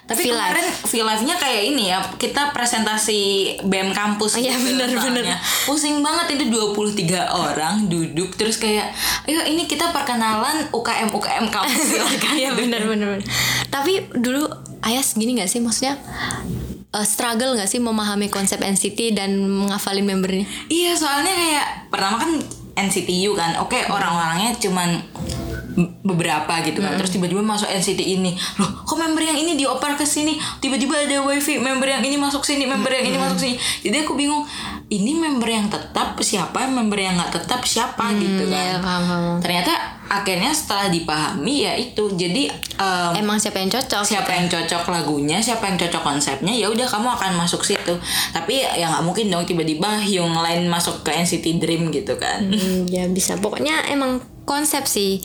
Tapi 0.02 0.22
V-Live. 0.22 0.32
kemarin 0.32 0.66
V-Live-nya 0.84 1.34
kayak 1.34 1.62
ini 1.64 1.84
ya, 1.88 1.98
kita 2.14 2.50
presentasi 2.50 3.20
BEM 3.62 3.90
kampus 3.90 4.34
Oh, 4.34 4.38
iya, 4.38 4.54
gitu 4.54 4.78
soalnya. 4.78 5.02
bener. 5.02 5.24
Pusing 5.64 5.98
banget 5.98 6.26
itu 6.32 6.44
23 6.46 7.02
orang 7.28 7.74
duduk 7.86 8.34
terus 8.34 8.56
kayak, 8.56 8.94
ayo 9.24 9.42
ini 9.44 9.64
kita 9.64 9.90
perkenalan 9.90 10.70
UKM 10.70 11.08
UKM 11.08 11.46
kampus 11.48 11.82
silakan. 11.90 12.32
Iya 12.32 12.50
benar 12.52 12.82
benar. 12.88 13.08
benar. 13.14 13.26
Tapi 13.66 13.92
dulu 14.12 14.46
Ayas 14.78 15.12
gini 15.12 15.34
nggak 15.34 15.48
sih 15.48 15.58
maksudnya 15.58 15.98
eh, 16.88 17.02
struggle 17.04 17.52
nggak 17.52 17.66
sih 17.66 17.78
memahami 17.78 18.28
konsep 18.28 18.58
NCT 18.58 19.12
dan 19.12 19.34
menghafalin 19.40 20.04
membernya? 20.04 20.46
Iya, 20.66 20.94
soalnya 20.94 21.32
kayak 21.32 21.66
pertama 21.88 22.16
kan 22.16 22.30
NCTU 22.76 23.32
kan. 23.32 23.56
Oke, 23.58 23.82
orang-orangnya 23.82 24.54
cuman 24.54 25.00
beberapa 26.02 26.60
gitu 26.62 26.80
kan. 26.80 26.96
Terus 26.96 27.12
tiba-tiba 27.12 27.40
masuk 27.40 27.68
NCT 27.68 28.00
ini. 28.00 28.32
Loh, 28.56 28.82
kok 28.82 28.96
member 28.96 29.20
yang 29.20 29.36
ini 29.36 29.54
dioper 29.54 29.94
ke 29.94 30.02
sini? 30.02 30.34
Tiba-tiba 30.58 30.96
ada 30.96 31.20
wifi, 31.22 31.56
member 31.56 31.86
yang 31.86 32.00
ini 32.00 32.16
masuk 32.16 32.42
sini, 32.42 32.64
member 32.64 32.88
yang 32.90 33.06
ini 33.06 33.16
masuk 33.16 33.38
sini. 33.38 33.54
Jadi 33.82 33.96
aku 34.00 34.12
bingung, 34.12 34.42
ini 34.88 35.12
member 35.12 35.46
yang 35.46 35.66
tetap 35.66 36.16
siapa, 36.18 36.64
member 36.66 36.96
yang 36.96 37.14
nggak 37.14 37.32
tetap 37.34 37.60
siapa 37.62 38.08
gitu 38.14 38.46
Iya 38.46 38.80
kan. 38.80 38.82
paham 38.82 39.04
paham. 39.04 39.36
Ternyata 39.40 39.72
akhirnya 40.06 40.54
setelah 40.54 40.86
dipahami 40.88 41.66
ya 41.66 41.72
itu. 41.74 42.08
Jadi 42.08 42.48
em, 42.78 43.12
Emang 43.18 43.36
siapa 43.36 43.58
yang 43.58 43.68
cocok? 43.68 44.02
siapa 44.02 44.30
yang 44.32 44.46
cocok 44.46 44.82
lagunya, 44.88 45.38
siapa 45.38 45.66
yang 45.66 45.76
cocok 45.76 46.02
konsepnya, 46.02 46.54
ya 46.54 46.70
udah 46.70 46.86
kamu 46.86 47.08
akan 47.10 47.36
masuk 47.36 47.60
situ. 47.60 47.94
Tapi 48.32 48.62
ya 48.62 48.88
nggak 48.88 49.02
mungkin 49.02 49.28
dong 49.28 49.44
tiba-tiba 49.44 49.98
Hyung 49.98 50.32
lain 50.32 50.66
masuk 50.66 51.02
ke 51.02 51.12
NCT 51.12 51.58
Dream 51.58 51.90
gitu 51.90 52.14
kan. 52.16 52.46
Hmm, 52.46 52.86
ya 52.86 53.04
bisa. 53.06 53.34
Pokoknya 53.36 53.84
emang 53.90 54.22
konsep 54.46 54.86
sih 54.86 55.18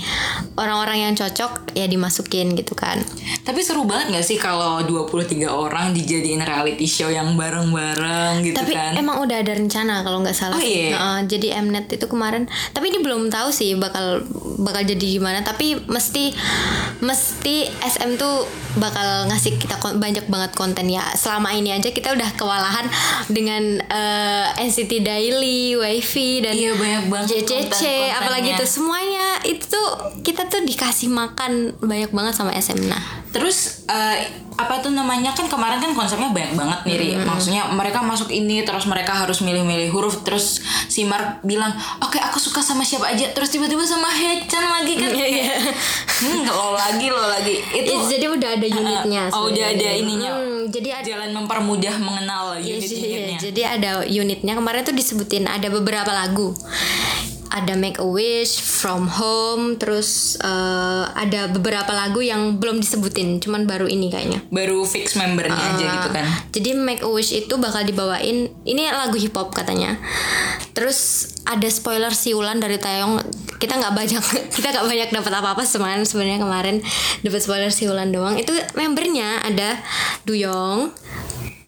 orang-orang 0.58 1.08
yang 1.08 1.14
cocok 1.14 1.78
ya 1.78 1.86
dimasukin 1.86 2.58
gitu 2.58 2.74
kan. 2.74 2.98
Tapi 3.46 3.62
seru 3.62 3.86
banget 3.86 4.18
gak 4.18 4.26
sih 4.26 4.42
kalau 4.42 4.82
23 4.82 5.46
orang 5.46 5.94
dijadiin 5.94 6.42
reality 6.42 6.90
show 6.90 7.08
yang 7.08 7.38
bareng-bareng 7.38 8.42
gitu 8.42 8.58
tapi 8.58 8.74
kan? 8.74 8.98
emang 8.98 9.22
udah 9.22 9.38
ada 9.46 9.54
rencana 9.54 10.02
kalau 10.02 10.26
nggak 10.26 10.34
salah. 10.34 10.58
Oh, 10.58 10.64
iya. 10.66 10.98
Heeh, 10.98 11.20
jadi 11.30 11.62
Mnet 11.62 11.94
itu 11.94 12.10
kemarin. 12.10 12.50
Tapi 12.74 12.90
ini 12.90 13.00
belum 13.06 13.30
tahu 13.30 13.54
sih 13.54 13.78
bakal 13.78 14.26
bakal 14.58 14.82
jadi 14.82 15.06
gimana. 15.22 15.46
Tapi 15.46 15.78
mesti 15.86 16.34
mesti 17.06 17.70
SM 17.70 18.18
tuh 18.18 18.50
bakal 18.82 19.30
ngasih 19.30 19.62
kita 19.62 19.78
banyak 20.02 20.26
banget 20.26 20.52
konten 20.58 20.90
ya. 20.90 21.06
Selama 21.14 21.54
ini 21.54 21.70
aja 21.70 21.94
kita 21.94 22.18
udah 22.18 22.30
kewalahan 22.34 22.90
dengan 23.30 23.78
eh, 23.86 24.66
NCT 24.66 25.06
Daily, 25.06 25.78
Wifi 25.78 26.42
dan 26.42 26.58
Iya, 26.58 26.74
banyak 26.74 27.04
banget 27.12 27.46
JCC, 27.46 28.10
apalagi 28.16 28.58
itu 28.58 28.66
semuanya 28.66 29.11
itu 29.44 29.66
tuh 29.66 29.88
kita 30.22 30.46
tuh 30.46 30.62
dikasih 30.62 31.08
makan 31.08 31.76
banyak 31.80 32.10
banget 32.10 32.34
sama 32.34 32.52
SM. 32.52 32.78
Nah, 32.84 33.02
Terus 33.32 33.88
eh, 33.88 34.28
apa 34.54 34.78
tuh 34.78 34.92
namanya 34.92 35.32
kan 35.32 35.48
kemarin 35.48 35.80
kan 35.80 35.96
konsepnya 35.96 36.30
banyak 36.30 36.52
banget 36.52 36.80
nih 36.84 36.96
Ri. 36.96 37.10
Maksudnya 37.18 37.72
mereka 37.72 38.04
masuk 38.04 38.28
ini 38.28 38.62
terus 38.62 38.84
mereka 38.84 39.16
harus 39.16 39.40
milih-milih 39.40 39.88
huruf 39.88 40.20
terus 40.22 40.60
si 40.86 41.08
Mark 41.08 41.40
bilang 41.42 41.72
oke 41.98 42.20
aku 42.20 42.38
suka 42.38 42.60
sama 42.60 42.84
siapa 42.84 43.08
aja 43.08 43.32
terus 43.32 43.48
tiba-tiba 43.48 43.82
sama 43.82 44.12
Hechan 44.12 44.62
lagi 44.62 45.00
kan 45.00 45.10
Iya. 45.16 45.48
hmm, 46.20 46.44
lo 46.46 46.76
lagi 46.76 47.08
lo 47.08 47.24
lagi 47.24 47.56
itu 47.72 47.88
Ya, 47.88 48.04
jadi 48.12 48.26
udah 48.28 48.50
ada 48.52 48.68
unitnya. 48.68 49.22
oh, 49.32 49.48
udah 49.48 49.66
ada 49.70 49.90
ininya. 49.96 50.30
Hmm, 50.36 50.62
jadi 50.68 50.90
ada 50.94 51.08
jalan 51.08 51.32
mempermudah 51.34 51.96
mengenal 51.98 52.44
Iya 52.60 52.84
sih, 52.84 53.00
unit-unitnya. 53.00 53.32
iya. 53.32 53.40
Jadi 53.40 53.62
ada 53.64 53.92
unitnya 54.04 54.54
kemarin 54.54 54.84
tuh 54.84 54.94
disebutin 54.94 55.48
ada 55.48 55.72
beberapa 55.72 56.12
lagu. 56.12 56.52
Ada 57.52 57.76
Make 57.76 58.00
a 58.00 58.08
Wish, 58.08 58.64
From 58.64 59.12
Home, 59.12 59.76
terus 59.76 60.40
eh, 60.40 61.04
ada 61.12 61.52
beberapa 61.52 61.92
lagu 61.92 62.24
yang 62.24 62.58
belum 62.58 62.80
disebutin, 62.80 63.44
cuman 63.44 63.68
baru 63.68 63.92
ini 63.92 64.08
kayaknya. 64.08 64.40
baru 64.48 64.88
fix 64.88 65.20
membernya 65.20 65.76
aja 65.76 65.86
gitu 66.00 66.10
kan 66.12 66.26
Jadi 66.56 66.70
Make 66.76 67.04
a 67.04 67.12
Wish 67.12 67.36
itu 67.36 67.60
bakal 67.60 67.84
dibawain 67.84 68.48
ini 68.64 68.82
lagu 68.88 69.20
hip 69.20 69.36
hop 69.36 69.52
katanya. 69.52 70.00
Terus 70.72 71.32
ada 71.44 71.68
spoiler 71.68 72.16
siulan 72.16 72.64
dari 72.64 72.80
Taeyong. 72.80 73.20
Kita 73.60 73.78
nggak 73.78 73.94
banyak 73.94 74.24
kita 74.56 74.68
nggak 74.72 74.88
banyak 74.88 75.10
dapat 75.12 75.34
apa-apa 75.36 75.64
sebenarnya 75.68 76.08
sebenarnya 76.08 76.40
kemarin 76.40 76.76
dapat 77.22 77.40
spoiler 77.44 77.72
siulan 77.74 78.10
doang. 78.16 78.40
Itu 78.40 78.56
membernya 78.80 79.44
ada 79.44 79.78
Duyong, 80.24 80.94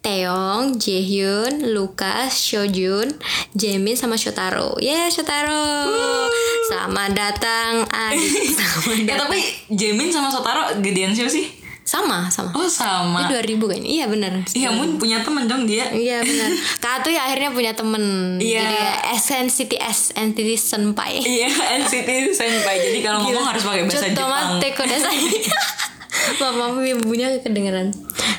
Taeyong, 0.04 0.76
Jaehyun, 0.76 1.72
Lucas, 1.72 2.36
Shojun, 2.36 3.08
Jaemin 3.56 3.96
sama 3.96 4.20
Shotaro. 4.20 4.76
Yeah, 4.78 5.08
Shotaro. 5.08 6.28
Selamat 6.68 7.16
datang 7.16 7.88
adik. 7.88 8.52
Selamat 8.52 9.00
ya 9.00 9.16
datang. 9.16 9.20
tapi 9.26 9.40
Jamin 9.72 10.12
sama 10.12 10.28
Sotaro 10.28 10.76
gedean 10.78 11.16
siapa 11.16 11.32
sih 11.32 11.48
Sama, 11.84 12.28
sama. 12.28 12.52
oh 12.52 12.68
sama 12.68 13.28
Ini 13.28 13.56
2000 13.56 13.64
kayaknya. 13.64 13.90
Iya 13.90 14.06
bener. 14.08 14.34
Iya 14.52 14.70
Mun 14.72 14.96
punya 14.96 15.20
temen 15.20 15.48
dong 15.48 15.64
dia 15.64 15.88
Iya 15.88 16.20
benar. 16.20 16.52
Kak 16.84 17.04
tuh 17.04 17.12
ya 17.12 17.24
akhirnya 17.24 17.52
punya 17.52 17.72
temen. 17.72 18.04
Iya. 18.40 18.60
Jadi 18.60 18.76
SNCT 19.20 19.72
S 19.80 20.00
NCT 20.16 20.50
Senpai. 20.56 21.20
Iya 21.20 21.48
NCT 21.80 22.10
Senpai 22.32 22.76
Jadi 22.82 23.00
kalau 23.00 23.24
ngomong 23.24 23.46
harus 23.46 23.64
pakai 23.64 23.84
bahasa 23.84 24.04
Jepang 24.06 24.20
Tomate 24.20 24.68
kodasai. 24.76 25.20
Maaf, 26.40 26.56
maaf 26.56 26.76
ibunya 26.80 27.28
kedengeran. 27.40 27.92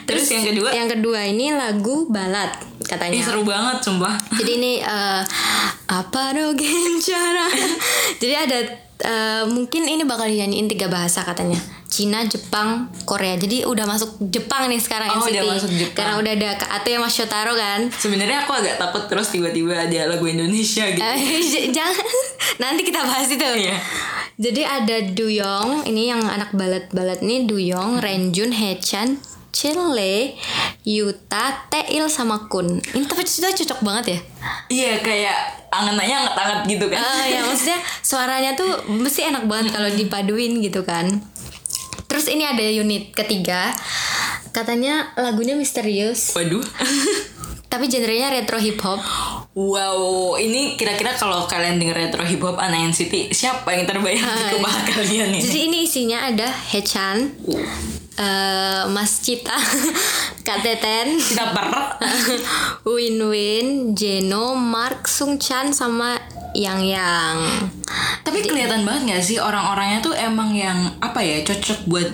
Terus 0.05 0.29
yang 0.29 0.45
kedua? 0.45 0.69
Yang 0.73 0.89
kedua 0.99 1.21
ini 1.25 1.53
lagu 1.53 2.05
balad 2.13 2.53
Ih 2.81 2.85
katanya. 2.85 3.25
seru 3.25 3.41
banget 3.41 3.81
sumpah 3.81 4.13
Jadi 4.37 4.53
ini 4.61 4.73
eh, 4.85 5.23
apa 5.89 6.23
do 6.37 6.53
gencara. 6.53 7.49
Jadi 8.21 8.35
ada 8.37 8.59
eh, 8.99 9.45
mungkin 9.45 9.83
ini 9.85 10.03
bakal 10.03 10.27
dinyanyiin 10.27 10.67
tiga 10.67 10.87
bahasa 10.87 11.23
katanya. 11.23 11.57
Cina, 11.85 12.27
Jepang, 12.27 12.91
Korea. 13.07 13.39
Jadi 13.39 13.63
udah 13.63 13.87
masuk 13.87 14.19
Jepang 14.27 14.67
nih 14.67 14.83
sekarang 14.83 15.15
Oh, 15.15 15.23
NCT. 15.23 15.31
udah 15.31 15.45
masuk 15.47 15.71
Jepang. 15.71 15.95
Karena 15.95 16.15
udah 16.19 16.33
ada 16.35 16.49
Atu 16.75 16.89
yang 16.91 16.99
Mas 16.99 17.15
Shotaro 17.15 17.55
kan. 17.55 17.87
Sebenarnya 17.87 18.43
aku 18.43 18.51
agak 18.51 18.83
takut 18.83 19.07
terus 19.07 19.31
tiba-tiba 19.31 19.79
ada 19.79 20.11
lagu 20.11 20.27
Indonesia 20.27 20.91
gitu 20.91 20.99
Eh, 20.99 21.71
jangan 21.77 22.03
nanti 22.63 22.83
kita 22.83 22.99
bahas 22.99 23.31
itu. 23.31 23.47
Iya. 23.47 23.79
Jadi 24.35 24.63
ada 24.67 24.97
Duyong, 25.07 25.87
ini 25.87 26.11
yang 26.11 26.19
anak 26.27 26.51
balad-balad 26.51 27.23
nih 27.23 27.47
Duyong, 27.47 28.03
Renjun, 28.03 28.51
Hechan, 28.51 29.23
Chile, 29.55 30.35
Yuta, 30.83 31.71
Teil 31.71 32.11
sama 32.11 32.51
Kun. 32.51 32.83
Ini 32.83 33.07
tapi 33.07 33.23
itu 33.23 33.39
cocok 33.39 33.81
banget 33.87 34.05
ya. 34.19 34.19
Iya 34.67 34.93
kayak 34.99 35.37
angan-angannya 35.71 36.17
anget-anget 36.27 36.61
gitu 36.71 36.87
kan 36.91 36.99
Ah 36.99 37.25
ya 37.27 37.41
maksudnya 37.47 37.79
suaranya 38.03 38.51
tuh 38.59 38.71
mesti 38.91 39.31
enak 39.31 39.47
banget 39.47 39.71
kalau 39.71 39.87
dipaduin 39.95 40.59
gitu 40.59 40.83
kan. 40.83 41.07
Terus 42.11 42.27
ini 42.27 42.43
ada 42.43 42.67
unit 42.67 43.15
ketiga. 43.15 43.71
Katanya 44.51 45.15
lagunya 45.19 45.59
misterius, 45.59 46.35
Waduh 46.35 46.63
tapi 47.75 47.91
genrenya 47.91 48.31
retro 48.31 48.55
hip 48.63 48.79
hop. 48.87 49.03
Wow, 49.59 50.39
ini 50.39 50.79
kira-kira 50.79 51.11
kalau 51.19 51.43
kalian 51.51 51.83
denger 51.83 52.07
retro 52.07 52.23
hip 52.23 52.39
hop 52.39 52.55
anak 52.55 52.95
NCT, 52.95 53.35
siapa 53.35 53.67
yang 53.75 53.83
terbayang 53.83 54.23
di 54.23 54.45
kepala 54.55 54.79
kalian 54.87 55.35
ini? 55.35 55.43
Jadi 55.43 55.59
ini 55.67 55.79
isinya 55.83 56.31
ada 56.31 56.47
Hechan, 56.47 57.35
eh, 58.17 58.83
Mas 58.87 59.21
Cita, 59.21 59.55
Kak 60.47 60.59
Teten, 60.61 61.19
per 61.19 61.67
Win 62.89 63.19
Win, 63.25 63.67
Jeno, 63.93 64.55
Mark, 64.55 65.07
Sung 65.07 65.37
Chan 65.37 65.71
sama 65.71 66.15
Yang 66.53 66.95
Yang. 66.95 67.37
Tapi 68.23 68.39
kelihatan 68.41 68.83
banget 68.83 69.03
gak 69.11 69.25
sih 69.25 69.37
orang-orangnya 69.37 69.99
tuh 70.01 70.15
emang 70.15 70.51
yang 70.51 70.77
apa 70.99 71.19
ya 71.19 71.43
cocok 71.43 71.87
buat 71.87 72.09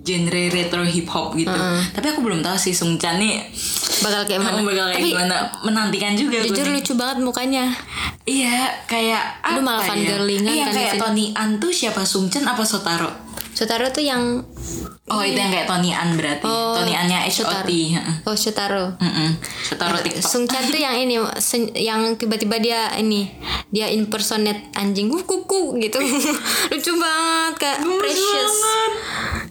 genre 0.00 0.44
retro 0.48 0.82
hip 0.82 1.06
hop 1.06 1.34
gitu. 1.34 1.52
Tapi 1.92 2.06
aku 2.08 2.20
belum 2.20 2.40
tahu 2.40 2.56
sih 2.56 2.72
Sung 2.72 2.96
Chan 2.96 3.18
nih 3.18 3.44
Bakal 4.00 4.24
kayak 4.24 4.40
mana? 4.40 4.64
bakal 4.64 4.86
kayak 4.88 4.96
Tapi 4.96 5.08
gimana. 5.12 5.36
Menantikan 5.60 6.16
juga 6.16 6.40
gue 6.40 6.48
jujur 6.48 6.66
nih. 6.66 6.74
lucu 6.74 6.92
banget 6.96 7.18
mukanya. 7.20 7.64
Iya, 8.24 8.70
kayak 8.86 9.42
Aduh, 9.42 9.60
apa 9.60 9.60
malah 9.60 9.84
ya? 9.84 10.16
Iya, 10.16 10.64
kan 10.64 10.72
di 10.72 10.78
kayak. 10.78 10.94
Tony 10.96 11.26
An 11.34 11.50
tuh 11.58 11.68
siapa 11.68 12.00
Sung 12.02 12.32
Chan 12.32 12.42
apa 12.42 12.64
Sotaro? 12.64 13.10
Sutaro 13.60 13.92
tuh 13.92 14.00
yang 14.00 14.40
Oh, 15.10 15.26
itu 15.26 15.34
yang 15.34 15.50
kayak 15.50 15.66
Tony 15.66 15.90
An 15.90 16.14
berarti. 16.14 16.46
Oh, 16.46 16.78
Tony 16.78 16.94
An-nya 16.94 17.26
Shotaro. 17.26 17.66
HOT. 17.66 18.30
Oh 18.30 18.36
Sutaro. 18.38 18.94
Mm-mm. 18.94 19.42
Sotaro 19.66 19.98
TikTok. 19.98 20.22
Sung 20.22 20.46
Chan 20.46 20.70
tuh 20.70 20.78
yang 20.78 20.94
ini 20.94 21.18
yang 21.74 22.14
tiba-tiba 22.14 22.62
dia 22.62 22.94
ini 22.94 23.26
dia 23.74 23.90
impersonate 23.90 24.70
anjing 24.78 25.10
kuku 25.10 25.78
gitu 25.82 25.98
lucu 26.70 26.92
banget 26.98 27.54
kak 27.58 27.76
precious 27.82 28.54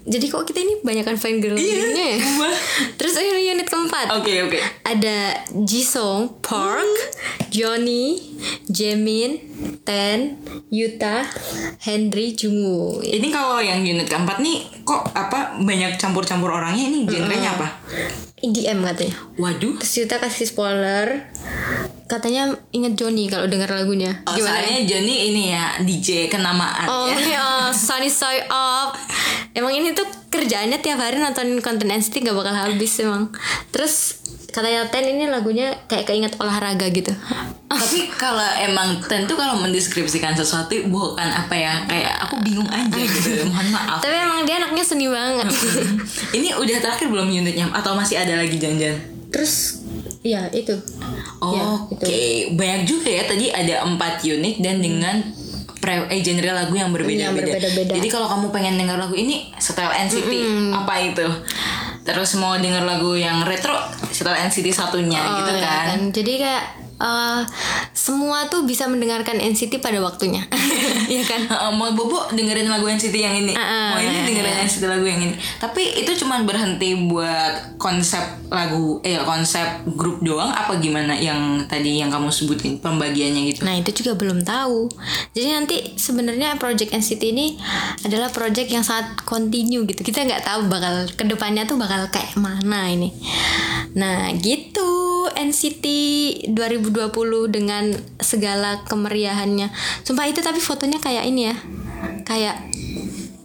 jadi 0.04 0.26
kok 0.28 0.44
kita 0.44 0.60
ini 0.60 0.74
banyakan 0.84 1.16
fan 1.16 1.40
girlingnya 1.40 2.20
ya 2.20 2.20
terus 3.00 3.16
ini 3.16 3.52
unit 3.56 3.68
keempat 3.68 4.12
Oke, 4.20 4.44
oke. 4.44 4.60
ada 4.84 5.40
Jisung 5.64 6.40
Park 6.44 6.88
Johnny 7.48 8.29
Jamin 8.70 9.40
Ten 9.84 10.40
Yuta 10.70 11.26
Henry 11.84 12.36
Jungwoo 12.38 13.02
Ini 13.04 13.28
kalau 13.34 13.60
yang 13.60 13.82
unit 13.84 14.08
keempat 14.08 14.40
nih 14.40 14.68
kok 14.86 15.12
apa 15.14 15.60
banyak 15.62 16.00
campur-campur 16.02 16.50
orangnya? 16.50 16.90
Ini 16.90 17.06
genrenya 17.06 17.56
apa? 17.58 17.68
EDM 18.40 18.82
katanya. 18.88 19.16
Waduh. 19.36 19.76
terus 19.84 19.94
Yuta 20.00 20.18
kasih 20.18 20.48
spoiler 20.48 21.28
katanya 22.10 22.44
inget 22.72 22.98
Johnny 22.98 23.30
kalau 23.30 23.46
dengar 23.46 23.70
lagunya 23.70 24.10
Oh, 24.26 24.34
gimana 24.34 24.58
soalnya 24.58 24.82
Johnny 24.84 25.30
ini 25.30 25.54
ya 25.54 25.78
DJ 25.78 26.26
kenamaan 26.26 26.84
Oh 26.84 27.06
ya. 27.06 27.16
iya, 27.16 27.46
Sunny 27.86 28.10
Side 28.10 28.50
Up. 28.50 28.98
Emang 29.52 29.70
ini 29.70 29.94
tuh 29.94 30.04
kerjaannya 30.28 30.78
tiap 30.80 30.98
hari 30.98 31.18
nonton 31.18 31.58
konten 31.60 31.86
NCT 31.88 32.22
gak 32.24 32.34
bakal 32.34 32.52
habis 32.52 32.98
emang. 32.98 33.30
Terus 33.70 34.18
katanya 34.50 34.90
Ten 34.90 35.06
ini 35.06 35.26
lagunya 35.26 35.78
kayak 35.86 36.06
keinget 36.06 36.34
olahraga 36.36 36.90
gitu. 36.90 37.14
Tapi 37.70 38.10
kalau 38.12 38.42
emang 38.58 38.98
tentu 39.02 39.34
kalau 39.34 39.62
mendeskripsikan 39.62 40.34
sesuatu 40.34 40.74
bukan 40.86 41.24
apa 41.24 41.54
ya 41.54 41.86
kayak 41.86 42.26
aku 42.26 42.42
bingung 42.42 42.66
aja 42.68 42.90
gitu. 43.16 43.46
Mohon 43.46 43.70
maaf. 43.70 44.00
Tapi 44.02 44.16
emang 44.16 44.42
dia 44.44 44.58
anaknya 44.58 44.82
seni 44.82 45.06
banget. 45.06 45.46
ini 46.32 46.50
udah 46.52 46.78
terakhir 46.80 47.06
belum 47.08 47.30
unitnya 47.30 47.70
atau 47.70 47.94
masih 47.94 48.18
ada 48.18 48.34
lagi 48.36 48.58
janjian? 48.58 48.98
Terus 49.30 49.79
ya 50.20 50.52
itu. 50.52 50.76
Ya, 51.40 51.64
Oke, 51.88 52.52
banyak 52.52 52.82
juga 52.84 53.10
ya 53.10 53.24
tadi 53.24 53.48
ada 53.48 53.88
empat 53.88 54.20
unit 54.28 54.60
dan 54.60 54.84
dengan 54.84 55.24
pre 55.80 56.12
eh 56.12 56.20
genre 56.20 56.52
lagu 56.52 56.76
yang 56.76 56.92
berbeda-beda. 56.92 57.32
Yang 57.32 57.36
berbeda-beda. 57.40 57.92
Jadi 57.96 58.08
kalau 58.12 58.28
kamu 58.28 58.48
pengen 58.52 58.76
denger 58.76 58.98
lagu 59.00 59.16
ini 59.16 59.48
setel 59.56 59.88
NCT 59.88 60.32
apa 60.76 60.94
itu? 61.00 61.28
Terus 62.04 62.36
mau 62.36 62.58
denger 62.60 62.84
lagu 62.84 63.16
yang 63.16 63.48
retro 63.48 63.76
setel 64.12 64.36
NCT 64.36 64.76
satunya 64.76 65.20
gitu 65.40 65.52
Oh, 65.52 65.56
ya 65.56 65.96
kan. 65.96 66.00
Jadi 66.12 66.34
kayak 66.36 66.64
eh, 67.00 67.42
semua 67.92 68.48
tuh 68.48 68.64
bisa 68.64 68.88
mendengarkan 68.88 69.40
NCT 69.40 69.80
pada 69.80 70.00
waktunya. 70.00 70.44
Iya 71.10 71.26
kan? 71.26 71.42
Heeh, 71.42 71.72
mau 71.74 71.90
bobo 71.98 72.22
dengerin 72.30 72.70
lagu 72.70 72.86
NCT 72.86 73.18
yang 73.18 73.34
ini, 73.34 73.58
Ah, 73.58 73.98
mau 73.98 74.00
ini 74.00 74.14
iya, 74.14 74.30
dengerin 74.30 74.56
NCT 74.70 74.84
lagu 74.86 75.02
yang 75.10 75.18
ini. 75.18 75.34
Tapi 75.58 76.06
itu 76.06 76.14
cuman 76.22 76.46
berhenti 76.46 76.94
buat 77.10 77.82
konsep 77.82 78.22
lagu, 78.54 79.02
eh 79.02 79.18
konsep 79.26 79.90
grup 79.98 80.22
doang 80.22 80.54
apa 80.54 80.78
gimana 80.78 81.18
yang 81.18 81.66
tadi 81.66 81.98
yang 81.98 82.14
kamu 82.14 82.30
sebutin 82.30 82.78
pembagiannya 82.78 83.42
gitu? 83.50 83.66
Nah 83.66 83.82
itu 83.82 83.90
juga 84.06 84.22
belum 84.22 84.46
tahu. 84.46 84.86
Jadi 85.34 85.48
nanti 85.50 85.76
sebenarnya 85.98 86.62
project 86.62 86.94
NCT 86.94 87.24
ini 87.34 87.58
adalah 88.06 88.30
project 88.30 88.70
yang 88.70 88.86
sangat 88.86 89.26
continue 89.26 89.90
gitu. 89.90 90.06
Kita 90.06 90.22
nggak 90.30 90.46
tahu 90.46 90.70
bakal 90.70 91.10
ke 91.10 91.26
depannya 91.26 91.66
tuh 91.66 91.82
bakal 91.82 92.06
kayak 92.14 92.38
mana 92.38 92.86
ini. 92.86 93.10
Nah 93.98 94.30
gitu 94.38 95.26
NCT 95.34 95.86
2020 96.92 97.56
dengan 97.56 97.84
segala 98.20 98.84
kemeriahannya. 98.86 99.70
Sumpah 100.04 100.26
itu 100.28 100.42
tapi 100.42 100.60
fotonya 100.60 101.00
kayak 101.00 101.26
ini 101.30 101.54
ya, 101.54 101.56
kayak 102.26 102.79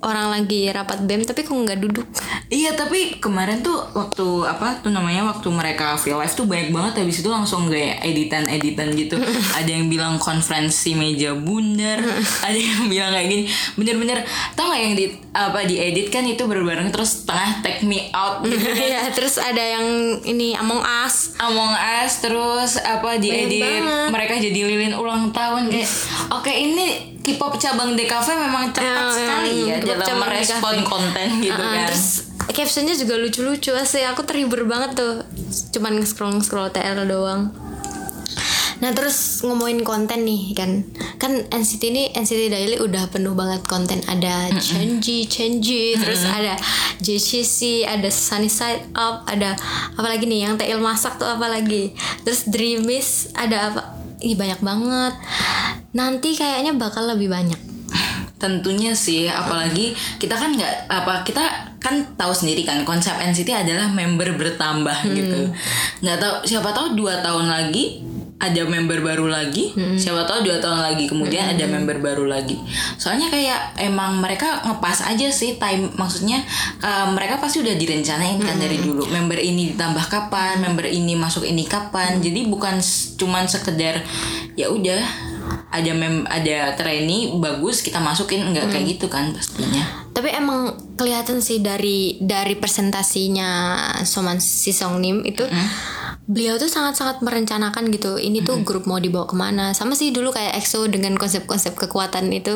orang 0.05 0.29
lagi 0.31 0.69
rapat 0.69 1.03
bem 1.09 1.25
tapi 1.25 1.43
kok 1.43 1.57
nggak 1.57 1.81
duduk. 1.81 2.07
Iya 2.53 2.77
tapi 2.77 3.19
kemarin 3.19 3.65
tuh 3.65 3.89
waktu 3.97 4.45
apa 4.45 4.85
tuh 4.85 4.93
namanya 4.93 5.25
waktu 5.27 5.49
mereka 5.49 5.97
feel 5.97 6.21
live 6.21 6.33
tuh 6.37 6.45
banyak 6.45 6.71
banget. 6.71 7.03
Habis 7.03 7.25
itu 7.25 7.29
langsung 7.33 7.73
kayak 7.73 8.05
editan 8.05 8.45
editan 8.47 8.93
gitu. 8.93 9.17
Ada 9.59 9.71
yang 9.81 9.89
bilang 9.89 10.21
konferensi 10.21 10.93
meja 10.93 11.33
bundar 11.35 11.99
ada 12.47 12.59
yang 12.59 12.87
bilang 12.87 13.11
kayak 13.17 13.29
gini. 13.33 13.45
Bener-bener 13.75 14.23
tau 14.53 14.71
gak 14.71 14.81
yang 14.81 14.95
di 14.95 15.07
apa 15.35 15.67
diedit 15.67 16.13
kan 16.15 16.23
itu 16.29 16.47
berbareng 16.47 16.95
terus 16.95 17.27
tengah 17.27 17.59
take 17.65 17.83
me 17.83 18.07
out 18.15 18.47
gitu 18.47 18.71
ya 18.95 19.11
terus 19.11 19.41
ada 19.41 19.59
yang 19.59 20.21
ini 20.23 20.55
Among 20.55 20.85
Us. 20.85 21.35
Among 21.41 21.75
Us 21.75 22.23
terus 22.23 22.79
apa 22.79 23.19
diedit. 23.19 23.83
mereka 24.13 24.39
jadi 24.39 24.61
lilin 24.69 24.95
ulang 24.95 25.35
tahun 25.35 25.73
kayak 25.73 25.91
oke 26.31 26.53
ini 26.53 27.14
K-pop 27.25 27.57
cabang 27.57 27.97
DKV 27.97 28.29
memang 28.37 28.69
cepat 28.69 28.85
Ya, 28.85 29.09
sekali 29.11 29.55
ya 29.65 29.77
K-pop 29.79 29.97
dalam 29.99 30.19
merespon 30.23 30.75
DKV. 30.77 30.85
konten 30.85 31.29
gitu 31.41 31.57
Uh-uh, 31.57 31.73
kan. 31.73 31.89
Terus 31.89 32.07
captionnya 32.47 32.95
juga 32.95 33.15
lucu-lucu 33.17 33.73
asli. 33.73 34.05
Aku 34.05 34.23
terhibur 34.23 34.63
banget 34.65 34.93
tuh. 34.95 35.25
Cuman 35.73 35.97
nge-scroll 35.97 36.37
scroll 36.39 36.69
TL 36.69 37.09
doang. 37.09 37.49
Nah 38.75 38.91
terus 38.91 39.41
ngomongin 39.41 39.81
konten 39.81 40.23
nih 40.23 40.53
kan. 40.53 40.85
Kan 41.17 41.49
NCT 41.49 41.83
ini 41.87 42.03
NCT 42.13 42.51
Daily 42.51 42.77
udah 42.77 43.09
penuh 43.09 43.33
banget 43.33 43.65
konten. 43.65 44.05
Ada 44.05 44.53
Chenji, 44.55 45.25
Chenji 45.25 45.97
Terus 45.97 46.21
ada 46.23 46.59
JCC 46.99 47.59
Ada 47.83 48.11
Sunny 48.11 48.51
Side 48.51 48.93
Up 48.93 49.25
Ada 49.25 49.57
apa 49.95 50.05
lagi 50.05 50.27
nih? 50.27 50.45
Yang 50.45 50.55
Tail 50.61 50.79
masak 50.79 51.17
tuh 51.17 51.25
apa 51.25 51.49
lagi? 51.49 51.97
Terus 52.21 52.45
Dreamis 52.45 53.33
Ada 53.33 53.73
apa? 53.73 53.83
Ih 54.21 54.35
banyak 54.35 54.61
banget 54.61 55.15
Nanti 55.95 56.35
kayaknya 56.35 56.75
bakal 56.75 57.07
lebih 57.07 57.31
banyak 57.31 57.75
Tentunya 58.35 58.93
sih, 58.93 59.25
apalagi 59.25 59.97
kita 60.21 60.37
kan 60.37 60.53
nggak 60.53 60.91
apa 60.91 61.25
kita 61.25 61.73
kan 61.81 62.05
tahu 62.13 62.29
sendiri 62.29 62.61
kan 62.61 62.85
konsep 62.85 63.17
NCT 63.17 63.49
adalah 63.49 63.89
member 63.89 64.37
bertambah 64.37 65.01
gitu. 65.17 65.49
Nggak 66.05 66.19
tahu 66.21 66.35
siapa 66.45 66.69
tahu 66.77 66.93
dua 66.93 67.25
tahun 67.25 67.49
lagi 67.49 68.05
ada 68.35 68.67
member 68.69 69.01
baru 69.01 69.33
lagi, 69.33 69.73
siapa 69.97 70.29
tahu 70.29 70.45
dua 70.45 70.61
tahun 70.61 70.85
lagi 70.85 71.09
kemudian 71.09 71.57
ada 71.57 71.65
member 71.65 71.97
baru 72.05 72.29
lagi. 72.29 72.61
Soalnya 73.01 73.33
kayak 73.33 73.81
emang 73.81 74.21
mereka 74.21 74.61
ngepas 74.67 75.09
aja 75.09 75.33
sih 75.33 75.57
time, 75.57 75.89
maksudnya 75.97 76.45
eh, 76.85 77.07
mereka 77.17 77.41
pasti 77.41 77.65
udah 77.65 77.73
direncanain 77.73 78.37
kan 78.45 78.61
dari 78.61 78.77
dulu. 78.77 79.09
Member 79.09 79.41
ini 79.41 79.73
ditambah 79.73 80.05
kapan, 80.13 80.61
member 80.61 80.85
ini 80.85 81.17
masuk 81.17 81.49
ini 81.49 81.65
kapan. 81.65 82.21
Jadi 82.21 82.45
bukan 82.45 82.77
cuman 83.17 83.49
sekedar 83.49 84.05
ya 84.59 84.69
udah 84.69 85.33
ada 85.75 85.93
mem 85.93 86.25
ada 86.31 86.73
trainee 86.79 87.35
bagus 87.39 87.83
kita 87.83 87.99
masukin 87.99 88.55
nggak 88.55 88.71
kayak 88.71 88.97
gitu 88.97 89.07
kan 89.11 89.35
pastinya 89.35 90.05
Tapi 90.15 90.31
emang 90.31 90.79
kelihatan 90.95 91.43
sih 91.43 91.59
dari 91.59 92.23
dari 92.23 92.55
presentasinya 92.55 93.51
Soman 94.07 94.39
Si 94.39 94.71
Song 94.71 95.03
Nim 95.03 95.27
itu 95.27 95.43
beliau 96.25 96.55
tuh 96.57 96.71
sangat-sangat 96.71 97.19
merencanakan 97.21 97.91
gitu. 97.91 98.17
Ini 98.17 98.47
tuh 98.47 98.63
grup 98.63 98.87
mau 98.87 99.03
dibawa 99.03 99.27
ke 99.27 99.35
mana. 99.35 99.75
Sama 99.75 99.99
sih 99.99 100.15
dulu 100.15 100.31
kayak 100.31 100.55
EXO 100.63 100.87
dengan 100.87 101.19
konsep-konsep 101.19 101.75
kekuatan 101.75 102.31
itu. 102.31 102.55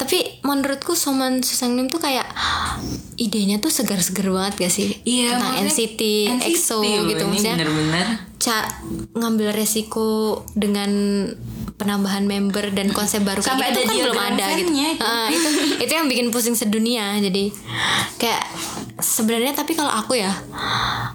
Tapi 0.00 0.40
menurutku 0.48 0.96
Soman 0.96 1.44
Si 1.44 1.60
Song 1.60 1.76
Nim 1.76 1.92
tuh 1.92 2.00
kayak 2.00 2.24
idenya 3.20 3.60
tuh 3.60 3.68
segar-segar 3.68 4.32
banget 4.32 4.66
gak 4.66 4.72
sih? 4.72 4.96
Iya, 5.04 5.36
Tentang 5.36 5.54
NCT, 5.68 6.00
NCT 6.40 6.48
EXO 6.56 6.78
gitu 6.82 7.24
maksudnya. 7.28 7.54
bener-bener 7.58 8.06
Ca 8.38 8.64
ngambil 9.18 9.50
resiko 9.52 10.40
dengan 10.54 10.90
penambahan 11.78 12.26
member 12.26 12.74
dan 12.74 12.90
konsep 12.90 13.22
baru 13.22 13.38
kayak 13.38 13.54
Sampai 13.54 13.70
gitu 13.70 13.80
kan 13.86 13.94
belum 14.02 14.18
ada 14.18 14.46
gitu. 14.58 14.74
itu. 14.74 14.98
Ah, 14.98 15.30
itu 15.30 15.48
itu 15.86 15.92
yang 15.94 16.10
bikin 16.10 16.34
pusing 16.34 16.58
sedunia. 16.58 17.14
Jadi 17.22 17.54
kayak 18.18 18.42
sebenarnya 18.98 19.54
tapi 19.54 19.78
kalau 19.78 19.94
aku 19.94 20.18
ya 20.18 20.34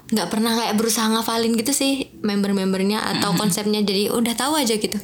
nggak 0.08 0.28
pernah 0.32 0.56
kayak 0.56 0.80
berusaha 0.80 1.04
ngafalin 1.12 1.52
gitu 1.60 1.76
sih 1.76 2.08
member-membernya 2.24 2.96
atau 3.16 3.36
konsepnya 3.36 3.84
jadi 3.84 4.08
udah 4.08 4.32
tahu 4.32 4.56
aja 4.56 4.80
gitu. 4.80 4.96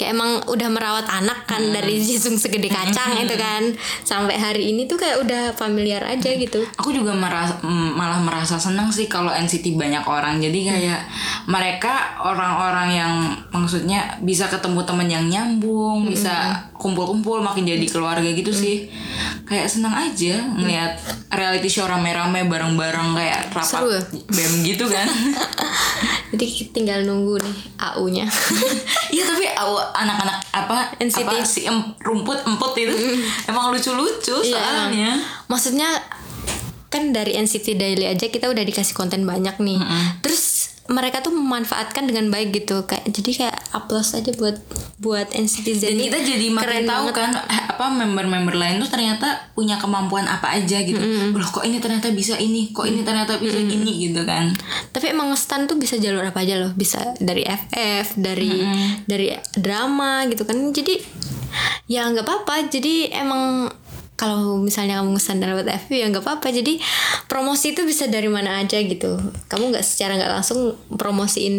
Kayak 0.00 0.16
emang 0.16 0.30
udah 0.48 0.68
merawat 0.72 1.06
anak 1.08 1.44
kan 1.44 1.60
dari 1.72 2.00
Jisung 2.00 2.40
segede 2.40 2.72
kacang 2.72 3.16
itu 3.20 3.36
kan 3.36 3.76
sampai 4.04 4.40
hari 4.40 4.72
ini 4.72 4.88
tuh 4.88 4.96
kayak 4.96 5.20
udah 5.24 5.42
familiar 5.56 6.00
aja 6.04 6.32
gitu. 6.36 6.64
aku 6.76 6.92
juga 6.92 7.12
merasa, 7.16 7.60
mm, 7.60 7.96
malah 7.96 8.20
merasa 8.20 8.56
senang 8.56 8.88
sih 8.92 9.08
kalau 9.08 9.32
NCT 9.32 9.76
banyak 9.76 10.04
orang 10.04 10.40
jadi 10.40 10.58
kayak 10.72 11.00
mereka 11.48 12.20
orang-orang 12.20 12.88
yang 12.92 13.12
maksudnya 13.52 14.20
bisa 14.22 14.46
ketemu 14.46 14.85
teman 14.86 15.04
yang 15.04 15.26
nyambung 15.26 16.06
bisa 16.06 16.32
kumpul-kumpul 16.72 17.38
makin 17.38 17.66
jadi 17.66 17.84
keluarga 17.84 18.24
gitu 18.24 18.48
sih 18.48 18.86
kayak 19.42 19.66
senang 19.66 19.92
aja 19.92 20.38
ngeliat 20.52 20.94
reality 21.28 21.66
show 21.68 21.84
rame-rame 21.84 22.44
bareng-bareng 22.44 23.12
kayak 23.12 23.50
rapat 23.50 23.66
Seru 23.68 23.90
ya? 23.90 24.00
bem 24.26 24.52
gitu 24.62 24.86
kan 24.86 25.06
Jadi 26.26 26.42
tinggal 26.68 27.00
nunggu 27.02 27.38
nih 27.38 27.56
AU-nya. 27.78 28.26
Iya 29.14 29.24
tapi 29.24 29.46
aw- 29.48 29.94
anak-anak 29.94 30.36
apa 30.50 30.76
NCT. 30.98 31.22
apa 31.22 31.40
si 31.40 31.64
em- 31.64 31.94
rumput 31.96 32.42
emput 32.42 32.74
itu 32.74 32.92
emang 33.46 33.70
lucu-lucu 33.70 34.34
Iya, 34.42 34.58
soalnya. 34.58 35.10
Maksudnya 35.46 35.88
kan 36.86 37.10
dari 37.10 37.34
NCT 37.36 37.74
Daily 37.74 38.06
aja 38.06 38.26
kita 38.26 38.46
udah 38.46 38.60
dikasih 38.60 38.92
konten 38.92 39.22
banyak 39.22 39.56
nih. 39.56 39.78
Terus 40.20 40.42
mereka 40.86 41.18
tuh 41.20 41.34
memanfaatkan 41.34 42.06
dengan 42.06 42.30
baik 42.30 42.54
gitu 42.54 42.86
kayak 42.86 43.06
jadi 43.10 43.30
kayak 43.46 43.56
applause 43.74 44.14
aja 44.14 44.30
buat 44.34 44.56
buat 44.96 45.28
NCT 45.28 45.66
Dan 45.76 45.98
kita 46.00 46.18
jadi 46.24 46.46
makin 46.48 46.64
Keren 46.64 46.84
tahu 46.88 47.06
banget. 47.12 47.16
kan 47.20 47.30
eh, 47.52 47.62
apa 47.68 47.84
member-member 47.92 48.56
lain 48.56 48.80
tuh 48.80 48.88
ternyata 48.88 49.52
punya 49.52 49.76
kemampuan 49.76 50.24
apa 50.24 50.56
aja 50.56 50.80
gitu. 50.80 50.96
Loh 51.36 51.50
kok 51.52 51.66
ini 51.68 51.76
ternyata 51.82 52.08
bisa 52.16 52.40
ini, 52.40 52.72
kok 52.72 52.88
ini 52.88 53.04
ternyata 53.04 53.36
bisa 53.36 53.60
gini 53.60 54.08
gitu 54.08 54.24
kan. 54.24 54.56
Tapi 54.96 55.12
emang 55.12 55.36
stan 55.36 55.68
tuh 55.68 55.76
bisa 55.76 56.00
jalur 56.00 56.24
apa 56.24 56.40
aja 56.40 56.56
loh. 56.56 56.72
Bisa 56.72 57.12
dari 57.20 57.44
FF, 57.44 58.16
dari 58.16 58.64
dari 59.04 59.36
drama 59.52 60.24
gitu 60.32 60.48
kan. 60.48 60.56
Jadi 60.72 60.96
ya 61.92 62.08
nggak 62.08 62.24
apa-apa. 62.24 62.72
Jadi 62.72 63.12
emang 63.12 63.68
kalau 64.16 64.56
misalnya 64.56 65.04
kamu 65.04 65.16
ngestand 65.16 65.44
lewat 65.44 65.68
FB 65.86 65.90
ya 65.92 66.06
nggak 66.08 66.24
apa-apa. 66.24 66.48
Jadi 66.48 66.80
promosi 67.28 67.76
itu 67.76 67.84
bisa 67.84 68.08
dari 68.08 68.26
mana 68.32 68.64
aja 68.64 68.80
gitu. 68.80 69.20
Kamu 69.46 69.70
nggak 69.70 69.84
secara 69.84 70.16
nggak 70.16 70.32
langsung 70.40 70.74
promosiin 70.96 71.56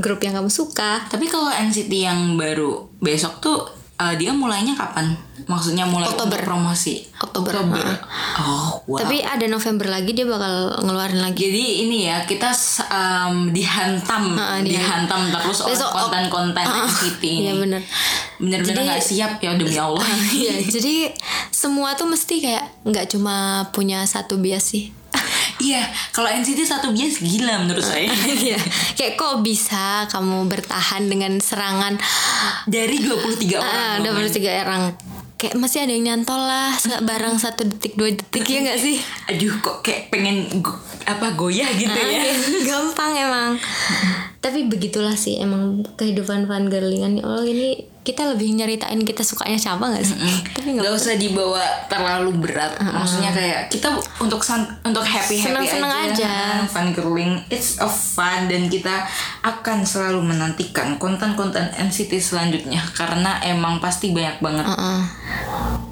grup 0.00 0.24
yang 0.24 0.34
kamu 0.34 0.48
suka. 0.48 1.04
Tapi 1.12 1.28
kalau 1.28 1.52
NCT 1.52 1.92
yang 1.92 2.40
baru 2.40 2.88
besok 2.98 3.44
tuh 3.44 3.77
eh, 3.98 4.14
dia 4.14 4.30
mulainya 4.30 4.72
kapan? 4.72 5.10
Maksudnya 5.44 5.86
mulai 5.86 6.06
Oktober. 6.06 6.38
promosi. 6.38 7.02
Oktober. 7.18 7.54
Oh, 8.38 8.78
wow. 8.84 8.98
Tapi 9.00 9.22
ada 9.22 9.46
November 9.46 9.88
lagi 9.88 10.12
dia 10.12 10.22
bakal 10.22 10.76
ngeluarin 10.82 11.18
lagi. 11.18 11.40
Jadi 11.40 11.64
ini 11.82 12.06
ya 12.06 12.22
kita 12.22 12.52
em, 12.84 13.50
dihantam, 13.50 14.36
Ha, 14.36 14.60
dihantam 14.60 15.30
terus 15.30 15.62
oleh 15.62 15.78
konten-konten 15.78 16.62
Ah, 16.62 16.84
NCT 16.84 17.22
ini. 17.24 17.42
Iya 17.42 17.52
bener. 17.56 17.82
Bener-bener 18.36 18.82
nggak 18.84 19.02
siap 19.02 19.40
ya 19.40 19.56
demi 19.56 19.74
Allah. 19.82 20.04
Iya, 20.28 20.62
jadi 20.62 21.10
semua 21.48 21.94
tuh 21.94 22.06
mesti 22.06 22.38
kayak 22.38 22.84
nggak 22.84 23.06
cuma 23.08 23.66
punya 23.72 24.04
satu 24.04 24.36
bias 24.36 24.62
sih. 24.68 24.84
Iya, 25.58 25.82
kalau 26.14 26.30
NCT 26.30 26.62
satu 26.62 26.94
bias 26.94 27.18
gila 27.18 27.66
menurut 27.66 27.82
saya. 27.82 28.06
Iya, 28.38 28.58
kayak 28.94 29.18
kok 29.18 29.42
bisa 29.42 30.06
kamu 30.06 30.46
bertahan 30.46 31.10
dengan 31.10 31.42
serangan 31.42 31.98
Dari 32.64 33.02
23 33.02 33.58
ah, 33.58 33.60
orang. 33.60 33.96
udah 34.04 34.12
baru 34.14 34.28
tiga 34.30 34.50
orang. 34.62 34.82
Kayak 35.38 35.54
masih 35.54 35.86
ada 35.86 35.92
yang 35.94 36.04
nyantol 36.06 36.42
lah 36.42 36.74
barang 36.98 37.38
satu 37.38 37.62
detik 37.62 37.94
dua 37.94 38.10
detik 38.10 38.42
ya 38.42 38.58
nggak 38.58 38.78
sih? 38.78 38.98
Aduh 39.30 39.54
kok 39.62 39.86
kayak 39.86 40.10
pengen 40.10 40.50
apa 41.08 41.32
goyah 41.32 41.72
gitu 41.72 41.88
Ah, 41.90 42.04
ya. 42.04 42.36
Gampang 42.68 43.12
emang. 43.16 43.50
Tapi 44.38 44.64
begitulah 44.64 45.16
sih 45.16 45.36
emang 45.36 45.82
kehidupan 45.96 46.44
fan 46.44 46.68
girlingan. 46.68 47.18
Oh 47.20 47.40
ini 47.40 47.74
kita 48.04 48.24
lebih 48.24 48.54
nyeritain 48.54 48.96
kita 48.98 49.20
sukanya 49.20 49.56
siapa 49.56 49.82
nggak 49.82 50.00
sih? 50.00 50.16
Tapi 50.56 50.68
nggak 50.72 50.84
Gak 50.84 50.94
usah 50.94 51.14
dibawa 51.16 51.60
terlalu 51.88 52.30
berat. 52.38 52.76
Maksudnya 52.78 53.28
kayak 53.30 53.60
kita 53.68 53.88
untuk 54.18 54.40
san- 54.40 54.68
untuk 54.82 55.02
happy 55.02 55.36
happy 55.36 55.48
Senang-senang 55.48 55.92
aja. 56.06 56.62
Fun 56.64 56.92
girling, 56.92 57.40
it's 57.48 57.76
a 57.76 57.88
fun 57.88 58.46
dan 58.46 58.68
kita 58.68 59.04
akan 59.42 59.82
selalu 59.82 60.22
menantikan 60.22 60.96
konten-konten 60.96 61.68
NCT 61.74 62.16
selanjutnya 62.16 62.80
karena 62.92 63.40
emang 63.42 63.80
pasti 63.80 64.12
banyak 64.12 64.38
banget. 64.38 64.64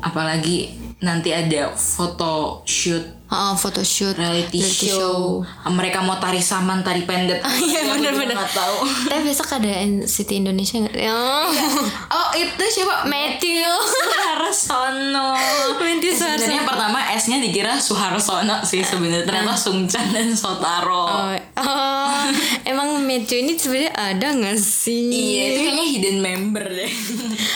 Apalagi 0.00 0.85
nanti 0.96 1.28
ada 1.28 1.72
foto 1.72 2.64
shoot 2.64 3.16
Heeh, 3.26 3.58
photoshoot, 3.58 4.14
reality, 4.14 4.62
show. 4.62 5.42
mereka 5.66 5.98
mau 5.98 6.14
tari 6.14 6.38
saman 6.38 6.86
tari 6.86 7.02
pendet 7.02 7.42
Iya 7.58 7.82
nggak 7.90 8.54
tahu 8.54 8.76
Tapi 9.10 9.22
besok 9.26 9.50
ada 9.52 9.66
NCT 9.82 10.46
Indonesia 10.46 10.78
nggak? 10.78 10.94
Oh. 11.10 11.50
oh 12.14 12.28
itu 12.32 12.62
siapa 12.70 13.02
Matthew. 13.02 13.66
Suharsono 14.46 15.34
Matthew 15.74 16.14
sebenarnya 16.14 16.38
Suharsono. 16.62 16.70
pertama 16.70 16.98
S 17.10 17.26
nya 17.26 17.42
dikira 17.42 17.74
Suharsono 17.74 18.62
sih 18.62 18.86
sebenarnya 18.86 19.26
ternyata 19.26 19.58
Sungchan 19.58 20.14
dan 20.14 20.30
Sotaro 20.30 21.10
Oh, 21.26 21.34
oh, 21.58 22.22
emang 22.62 23.02
Matthew 23.02 23.42
ini 23.42 23.58
sebenarnya 23.58 23.90
ada 23.90 24.26
nggak 24.30 24.54
sih? 24.54 25.10
iya 25.10 25.42
itu 25.50 25.58
kayaknya 25.64 25.86
hidden 25.88 26.18
member 26.20 26.62
deh 26.62 26.92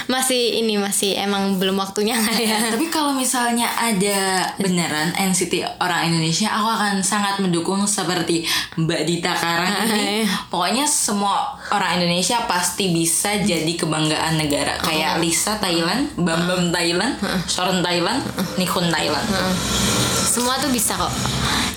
Masih 0.06 0.58
ini 0.58 0.74
masih 0.76 1.14
emang 1.16 1.62
belum 1.62 1.78
waktunya 1.78 2.18
kali 2.18 2.42
ya. 2.44 2.74
tapi 2.74 2.90
kalau 2.90 3.14
misalnya 3.14 3.29
ada 3.38 4.50
beneran 4.58 5.14
NCT 5.14 5.78
orang 5.78 6.10
Indonesia 6.10 6.50
aku 6.50 6.66
akan 6.66 6.94
sangat 6.98 7.38
mendukung 7.38 7.86
seperti 7.86 8.42
Mbak 8.74 9.02
Dita 9.06 9.30
Karang 9.38 9.86
ini. 9.86 10.26
pokoknya 10.50 10.82
semua 10.82 11.54
orang 11.70 12.02
Indonesia 12.02 12.42
pasti 12.50 12.90
bisa 12.90 13.38
jadi 13.38 13.70
kebanggaan 13.78 14.34
negara. 14.34 14.82
Kayak 14.82 15.22
Lisa 15.22 15.62
Thailand 15.62 16.10
Bambam 16.18 16.74
Thailand 16.74 17.14
Soren 17.46 17.86
Thailand 17.86 18.18
Nikhun 18.58 18.90
Thailand. 18.90 19.26
Semua 20.10 20.58
tuh 20.58 20.74
bisa 20.74 20.98
kok. 20.98 21.14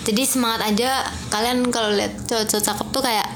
Jadi 0.10 0.26
semangat 0.26 0.74
aja. 0.74 1.06
Kalian 1.30 1.70
kalau 1.70 1.94
lihat 1.94 2.18
cowok-cowok 2.26 2.64
cakep 2.66 2.88
tuh 2.90 3.04
kayak 3.06 3.28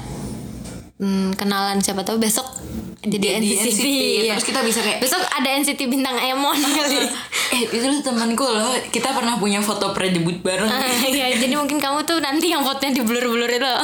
hmm, 0.98 1.38
kenalan 1.38 1.78
siapa 1.78 2.02
tahu 2.02 2.18
besok 2.18 2.57
jadi, 3.00 3.14
Jadi 3.32 3.46
NCT. 3.54 3.62
NCT, 3.64 3.86
iya. 4.20 4.34
terus 4.34 4.42
kita 4.44 4.60
bisa 4.60 4.80
kayak- 4.80 4.98
besok 4.98 5.22
ada 5.22 5.48
NCT 5.54 5.86
bintang 5.86 6.18
Emon 6.18 6.50
kali. 6.52 6.98
eh 7.48 7.62
itu 7.64 7.80
tuh 7.80 8.02
temanku 8.04 8.42
loh 8.42 8.60
kita 8.88 9.10
pernah 9.10 9.36
punya 9.36 9.58
foto 9.58 9.90
pre-debut 9.90 10.36
bareng 10.38 10.66
Iya, 11.04 11.38
jadi 11.38 11.54
mungkin 11.54 11.78
kamu 11.78 12.02
tuh 12.02 12.18
nanti 12.18 12.48
yang 12.48 12.60
fotonya 12.60 12.92
di 12.92 13.02
blur-blur 13.02 13.46
itu. 13.48 13.64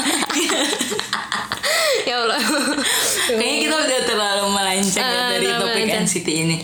ya 2.05 2.15
Allah. 2.19 2.37
kayaknya 3.31 3.59
kita 3.63 3.77
udah 3.79 4.01
terlalu 4.05 4.45
melenceng 4.51 5.01
ya 5.01 5.17
Ah, 5.17 5.31
dari 5.31 5.47
topik 5.49 5.65
melenceng. 5.81 6.05
NCT 6.05 6.29
ini 6.29 6.57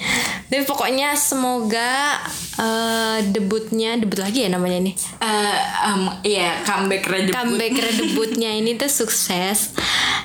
Tapi 0.45 0.63
pokoknya 0.65 1.09
semoga 1.15 2.19
eh, 2.59 3.19
debutnya 3.25 3.97
debut 3.97 4.19
lagi 4.19 4.43
ya 4.43 4.51
namanya 4.51 4.79
ini. 4.81 4.93
Eh, 5.17 5.57
em, 5.87 6.03
iya 6.25 6.61
comeback 6.61 7.07
redebut 7.07 7.33
Comeback 7.33 7.73
debutnya 7.95 8.51
ini 8.53 8.75
tuh 8.75 8.91
sukses 8.91 9.73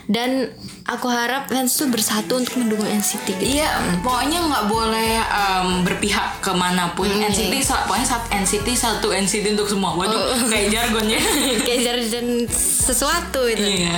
dan 0.05 0.49
aku 0.85 1.07
harap 1.07 1.49
fans 1.49 1.73
tuh 1.73 1.89
bersatu 1.89 2.37
untuk 2.37 2.55
mendukung 2.55 2.85
NCT 2.85 3.25
gitu. 3.35 3.57
Iya, 3.57 3.69
pokoknya 3.99 4.37
nggak 4.39 4.65
boleh 4.65 5.11
em, 5.17 5.67
berpihak 5.81 6.39
ke 6.39 6.53
mana 6.53 6.93
pun. 6.93 7.05
Hmm, 7.05 7.25
NCT, 7.25 7.49
iya. 7.51 7.65
sa- 7.65 7.83
pokoknya 7.83 8.05
saat 8.07 8.23
NCT 8.29 8.67
satu 8.71 9.09
NCT 9.09 9.45
untuk 9.51 9.65
semua. 9.67 9.91
Oh. 9.91 9.99
Waduh, 9.99 10.21
kayak 10.45 10.69
jargonnya. 10.69 11.17
Kayak 11.65 11.81
jargon 11.83 12.27
sesuatu 12.45 13.41
itu. 13.47 13.65
Iya. 13.81 13.97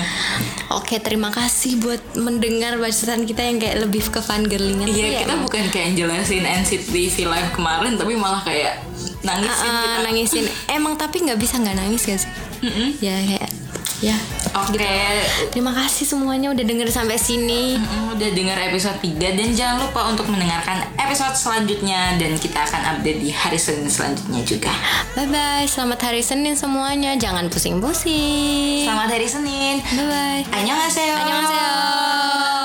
Oke, 0.70 1.00
terima 1.00 1.28
kasih 1.28 1.76
buat 1.78 2.00
mendengar 2.14 2.76
bacotan 2.76 3.24
kita 3.24 3.42
yang 3.42 3.58
kayak 3.58 3.78
lebih 3.82 4.04
ke 4.04 4.20
fan 4.20 4.44
girlingan. 4.44 4.88
Iya, 4.88 5.24
kita 5.24 5.36
bukan 5.38 5.68
kayak 5.68 5.92
jelasin 5.94 6.44
NCT 6.44 6.88
V 7.10 7.18
Live 7.26 7.52
kemarin, 7.52 7.96
tapi 7.96 8.16
malah 8.16 8.40
kayak 8.42 8.80
nangisin 9.22 9.52
Ah, 9.66 9.84
kita. 9.84 10.00
nangisin. 10.04 10.46
Emang 10.68 10.96
tapi 10.96 11.20
nggak 11.22 11.36
bisa 11.36 11.56
nggak 11.58 11.76
nangis 11.76 12.02
gak 12.02 12.20
sih? 12.20 12.32
Ya 13.00 13.16
kayak 13.20 13.52
ya. 14.02 14.18
Oke, 14.58 14.90
Terima 15.54 15.74
kasih 15.74 16.06
semuanya 16.06 16.50
udah 16.54 16.66
denger 16.66 16.90
sampai 16.90 17.18
sini. 17.18 17.78
Udah 18.14 18.30
dengar 18.34 18.58
episode 18.70 18.98
3 19.02 19.38
dan 19.38 19.50
jangan 19.54 19.78
lupa 19.86 20.10
untuk 20.10 20.26
mendengarkan 20.30 20.82
episode 20.98 21.34
selanjutnya 21.38 22.18
dan 22.18 22.34
kita 22.38 22.66
akan 22.66 22.98
update 22.98 23.20
di 23.22 23.30
hari 23.30 23.58
Senin 23.58 23.90
selanjutnya 23.90 24.42
juga. 24.46 24.74
Bye 25.14 25.30
bye. 25.30 25.66
Selamat 25.70 26.10
hari 26.10 26.22
Senin 26.26 26.58
semuanya. 26.58 27.14
Jangan 27.18 27.50
pusing-pusing. 27.50 28.86
Selamat 28.86 29.10
hari 29.14 29.28
Senin. 29.30 29.82
Bye 29.82 30.08
bye. 30.10 30.42
Annyeonghaseyo. 30.54 31.14
Annyeonghaseyo. 31.14 32.57